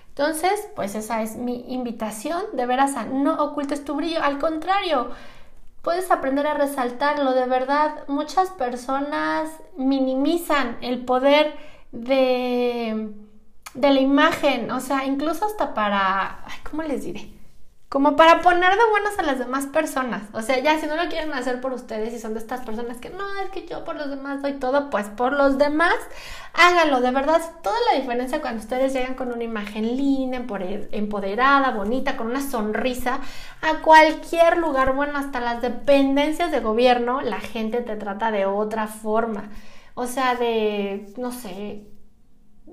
Entonces, 0.10 0.68
pues 0.76 0.96
esa 0.96 1.22
es 1.22 1.38
mi 1.38 1.66
invitación, 1.74 2.44
de 2.54 2.66
veras 2.66 2.96
a 2.96 3.06
no 3.06 3.42
ocultes 3.42 3.86
tu 3.86 3.96
brillo, 3.96 4.22
al 4.22 4.38
contrario, 4.38 5.12
puedes 5.86 6.10
aprender 6.10 6.48
a 6.48 6.56
resaltarlo, 6.56 7.34
de 7.34 7.46
verdad, 7.46 8.08
muchas 8.08 8.50
personas 8.50 9.52
minimizan 9.78 10.78
el 10.82 11.06
poder 11.06 11.54
de, 11.92 13.14
de 13.76 13.90
la 13.92 14.00
imagen, 14.02 14.72
o 14.72 14.80
sea, 14.80 15.06
incluso 15.06 15.46
hasta 15.46 15.76
para, 15.76 16.44
¿cómo 16.70 16.82
les 16.82 17.06
diré? 17.06 17.30
Como 17.88 18.16
para 18.16 18.42
poner 18.42 18.72
de 18.72 18.90
buenas 18.90 19.18
a 19.20 19.24
las 19.24 19.40
demás 19.40 19.68
personas. 19.68 20.24
O 20.34 20.42
sea, 20.42 20.60
ya 20.60 20.80
si 20.80 20.88
no 20.88 20.96
lo 20.96 21.08
quieren 21.08 21.32
hacer 21.34 21.62
por 21.62 21.72
ustedes 21.72 22.14
y 22.14 22.20
son 22.20 22.34
de 22.34 22.40
estas 22.40 22.66
personas 22.66 22.98
que 22.98 23.10
no, 23.10 23.24
es 23.44 23.50
que 23.52 23.66
yo 23.68 23.86
por 23.86 23.96
los 23.96 24.10
demás 24.10 24.42
doy 24.42 24.54
todo, 24.54 24.90
pues 24.90 25.08
por 25.08 25.34
los 25.34 25.58
demás, 25.58 25.96
háganlo. 26.54 27.00
De 27.00 27.12
verdad, 27.12 27.42
toda 27.62 27.78
la 27.92 28.00
diferencia 28.00 28.42
cuando 28.42 28.62
ustedes 28.62 28.92
llegan 28.92 29.14
con 29.14 29.32
una 29.32 29.44
imagen 29.44 29.96
linda, 29.96 30.44
empoderada, 30.92 31.72
bonita, 31.72 32.18
con 32.18 32.28
una 32.28 32.42
sonrisa, 32.42 33.20
a 33.62 33.82
cualquier 33.82 34.58
lugar, 34.58 34.94
bueno, 34.94 35.18
hasta 35.18 35.40
las 35.40 35.62
dependencias 35.62 36.52
de 36.52 36.60
gobierno, 36.60 37.22
la 37.22 37.40
gente 37.40 37.82
te 37.82 37.96
trata 37.96 38.32
de 38.32 38.46
otra 38.46 38.88
forma. 38.88 39.52
O 39.94 40.08
sea, 40.08 40.36
de, 40.36 41.14
no 41.18 41.32
sé, 41.32 41.86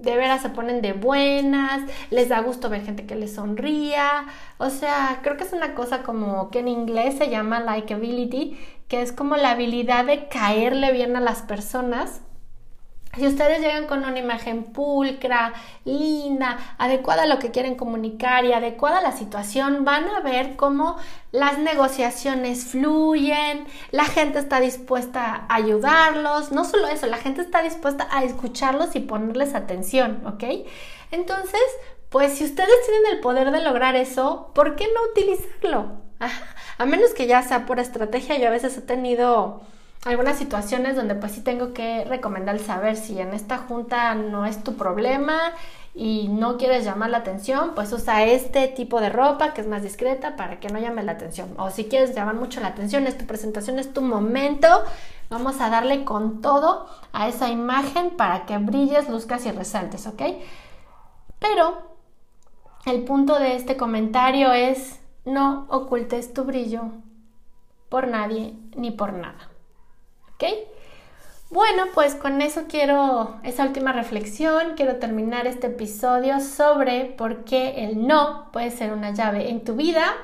de 0.03 0.17
veras 0.17 0.43
se 0.43 0.51
ponen 0.51 0.83
de 0.83 0.93
buenas, 0.93 1.83
les 2.11 2.29
da 2.29 2.41
gusto 2.41 2.69
ver 2.69 2.85
gente 2.85 3.07
que 3.07 3.15
les 3.15 3.35
sonría. 3.35 4.27
O 4.59 4.71
sea, 4.71 5.21
creo 5.23 5.37
que 5.37 5.45
es 5.45 5.53
una 5.53 5.75
cosa 5.75 6.03
como 6.03 6.51
que 6.51 6.61
en 6.61 6.69
inglés 6.69 7.17
se 7.19 7.31
llama 7.31 7.61
likability, 7.61 8.59
que 8.89 9.03
es 9.03 9.13
como 9.13 9.37
la 9.37 9.53
habilidad 9.53 10.05
de 10.05 10.29
caerle 10.29 10.93
bien 10.93 11.17
a 11.17 11.21
las 11.21 11.43
personas 11.43 12.21
si 13.17 13.27
ustedes 13.27 13.61
llegan 13.61 13.87
con 13.87 14.05
una 14.05 14.19
imagen 14.19 14.65
pulcra, 14.65 15.53
linda, 15.85 16.59
adecuada 16.79 17.25
a 17.25 17.27
lo 17.27 17.39
que 17.39 17.51
quieren 17.51 17.75
comunicar 17.75 18.45
y 18.47 18.53
adecuada 18.53 18.99
a 18.99 19.03
la 19.03 19.13
situación, 19.13 19.85
van 19.85 20.09
a 20.09 20.21
ver 20.21 20.57
cómo 20.57 20.97
las 21.31 21.59
negociaciones 21.59 22.65
fluyen, 22.65 23.67
la 23.91 24.05
gente 24.05 24.39
está 24.39 24.61
dispuesta 24.61 25.45
a 25.49 25.55
ayudarlos, 25.55 26.53
no 26.53 26.65
solo 26.65 26.89
eso, 26.89 27.07
la 27.07 27.19
gente 27.19 27.43
está 27.43 27.63
dispuesta 27.63 28.09
a 28.11 28.25
escucharlos 28.25 28.97
y 28.97 29.01
ponerles 29.01 29.55
atención, 29.55 30.27
¿ok? 30.27 30.45
Entonces, 31.11 31.61
pues 32.09 32.35
si 32.35 32.45
ustedes 32.45 32.75
tienen 32.87 33.15
el 33.15 33.21
poder 33.21 33.51
de 33.51 33.63
lograr 33.63 33.95
eso, 33.95 34.51
¿por 34.55 34.75
qué 34.77 34.87
no 34.87 35.11
utilizarlo? 35.11 36.03
A 36.79 36.87
menos 36.87 37.13
que 37.15 37.27
ya 37.27 37.43
sea 37.43 37.67
por 37.67 37.79
estrategia, 37.79 38.39
yo 38.39 38.49
a 38.49 38.51
veces 38.51 38.77
he 38.79 38.83
tenido 38.83 39.63
algunas 40.05 40.37
situaciones 40.37 40.97
donde 40.97 41.15
pues 41.15 41.33
sí 41.33 41.43
tengo 41.43 41.73
que 41.73 42.05
recomendar 42.05 42.59
saber 42.59 42.97
si 42.97 43.21
en 43.21 43.35
esta 43.35 43.59
junta 43.59 44.15
no 44.15 44.47
es 44.47 44.65
tu 44.65 44.75
problema 44.75 45.39
y 45.95 46.29
no 46.29 46.57
quieres 46.57 46.85
llamar 46.85 47.11
la 47.11 47.19
atención, 47.19 47.73
pues 47.75 47.93
usa 47.93 48.25
este 48.25 48.67
tipo 48.67 49.01
de 49.01 49.11
ropa 49.11 49.53
que 49.53 49.61
es 49.61 49.69
más 49.69 49.83
discreta 49.83 50.37
para 50.37 50.59
que 50.59 50.69
no 50.69 50.81
llame 50.81 51.05
la 51.05 51.13
atención. 51.13 51.55
O 51.59 51.71
si 51.71 51.85
quieres 51.85 52.15
llamar 52.15 52.35
mucho 52.35 52.61
la 52.61 52.69
atención, 52.69 53.07
es 53.07 53.19
tu 53.19 53.27
presentación, 53.27 53.79
es 53.79 53.93
tu 53.93 54.01
momento, 54.01 54.67
vamos 55.31 55.61
a 55.61 55.71
darle 55.71 56.05
con 56.05 56.41
todo 56.41 56.87
a 57.13 57.29
esa 57.29 57.51
imagen 57.51 58.11
para 58.11 58.47
que 58.47 58.59
brilles, 58.59 59.09
luzcas 59.09 59.47
y 59.47 59.53
resaltes, 59.53 60.07
¿ok? 60.07 60.23
Pero 61.39 61.83
el 62.87 63.05
punto 63.05 63.39
de 63.39 63.55
este 63.55 63.77
comentario 63.77 64.53
es 64.53 64.99
no 65.25 65.67
ocultes 65.69 66.33
tu 66.33 66.45
brillo 66.45 66.91
por 67.89 68.09
nadie 68.09 68.55
ni 68.75 68.91
por 68.91 69.13
nada. 69.13 69.52
Bueno, 71.51 71.85
pues 71.93 72.15
con 72.15 72.41
eso 72.41 72.63
quiero, 72.67 73.37
esa 73.43 73.65
última 73.65 73.93
reflexión, 73.93 74.73
quiero 74.75 74.97
terminar 74.97 75.47
este 75.47 75.67
episodio 75.67 76.41
sobre 76.41 77.05
por 77.05 77.45
qué 77.45 77.85
el 77.85 78.07
no 78.07 78.51
puede 78.53 78.71
ser 78.71 78.93
una 78.93 79.13
llave 79.13 79.51
en 79.51 79.63
tu 79.63 79.75
vida. 79.75 80.15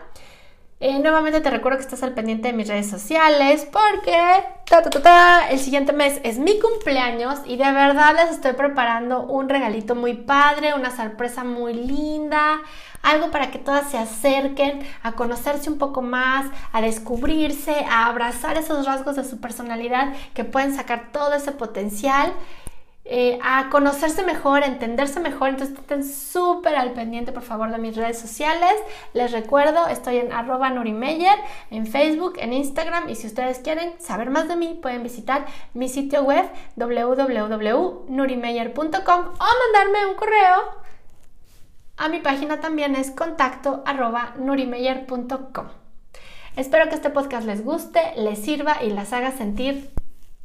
Eh, 0.81 0.99
nuevamente 1.01 1.41
te 1.41 1.51
recuerdo 1.51 1.79
que 1.79 1.85
estás 1.85 2.03
al 2.03 2.15
pendiente 2.15 2.49
de 2.49 2.55
mis 2.55 2.69
redes 2.69 2.89
sociales 2.89 3.67
porque 3.71 4.15
el 5.51 5.59
siguiente 5.59 5.93
mes 5.93 6.21
es 6.23 6.39
mi 6.39 6.61
cumpleaños 6.61 7.41
y 7.45 7.57
de 7.57 7.73
verdad 7.73 8.15
les 8.15 8.31
estoy 8.31 8.53
preparando 8.53 9.23
un 9.23 9.49
regalito 9.49 9.95
muy 9.97 10.15
padre, 10.15 10.75
una 10.75 10.95
sorpresa 10.97 11.43
muy 11.43 11.75
linda 11.75 12.61
algo 13.03 13.31
para 13.31 13.51
que 13.51 13.59
todas 13.59 13.91
se 13.91 13.99
acerquen 13.99 14.81
a 15.03 15.13
conocerse 15.13 15.71
un 15.71 15.79
poco 15.79 16.03
más, 16.03 16.47
a 16.73 16.81
descubrirse, 16.81 17.85
a 17.91 18.07
abrazar 18.07 18.57
esos 18.57 18.87
rasgos 18.87 19.17
de 19.17 19.25
su 19.25 19.41
personalidad 19.41 20.13
que 20.35 20.45
pueden 20.45 20.75
sacar 20.75 21.11
todo 21.13 21.35
ese 21.35 21.53
potencial. 21.53 22.33
Eh, 23.11 23.39
a 23.43 23.71
conocerse 23.71 24.23
mejor, 24.23 24.63
a 24.63 24.67
entenderse 24.67 25.19
mejor. 25.19 25.49
Entonces 25.49 25.79
estén 25.79 26.05
súper 26.05 26.77
al 26.77 26.93
pendiente, 26.93 27.33
por 27.33 27.43
favor, 27.43 27.71
de 27.71 27.79
mis 27.79 27.97
redes 27.97 28.19
sociales. 28.19 28.75
Les 29.15 29.33
recuerdo, 29.33 29.89
estoy 29.89 30.19
en 30.19 30.31
arroba 30.31 30.69
Nurimeyer, 30.69 31.39
en 31.71 31.87
Facebook, 31.87 32.35
en 32.37 32.53
Instagram. 32.53 33.09
Y 33.09 33.15
si 33.15 33.27
ustedes 33.27 33.61
quieren 33.61 33.95
saber 33.99 34.29
más 34.29 34.47
de 34.47 34.57
mí, 34.57 34.79
pueden 34.83 35.03
visitar 35.03 35.47
mi 35.73 35.89
sitio 35.89 36.23
web 36.23 36.51
www.nurimeyer.com 36.77 38.81
o 38.85 39.47
mandarme 39.73 40.07
un 40.07 40.15
correo 40.15 40.88
a 41.99 42.09
mi 42.09 42.21
página 42.21 42.61
también 42.61 42.95
es 42.95 43.11
contacto 43.11 43.83
arroba. 43.85 44.35
Espero 46.57 46.89
que 46.89 46.95
este 46.95 47.11
podcast 47.11 47.47
les 47.47 47.65
guste, 47.65 48.01
les 48.17 48.39
sirva 48.39 48.83
y 48.83 48.91
las 48.91 49.13
haga 49.13 49.33
sentir 49.33 49.91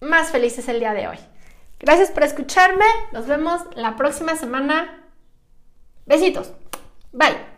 más 0.01 0.31
felices 0.31 0.67
el 0.67 0.79
día 0.79 0.93
de 0.93 1.07
hoy. 1.07 1.17
Gracias 1.79 2.11
por 2.11 2.23
escucharme. 2.23 2.85
Nos 3.11 3.27
vemos 3.27 3.61
la 3.75 3.95
próxima 3.95 4.35
semana. 4.35 5.03
Besitos. 6.05 6.53
Bye. 7.11 7.52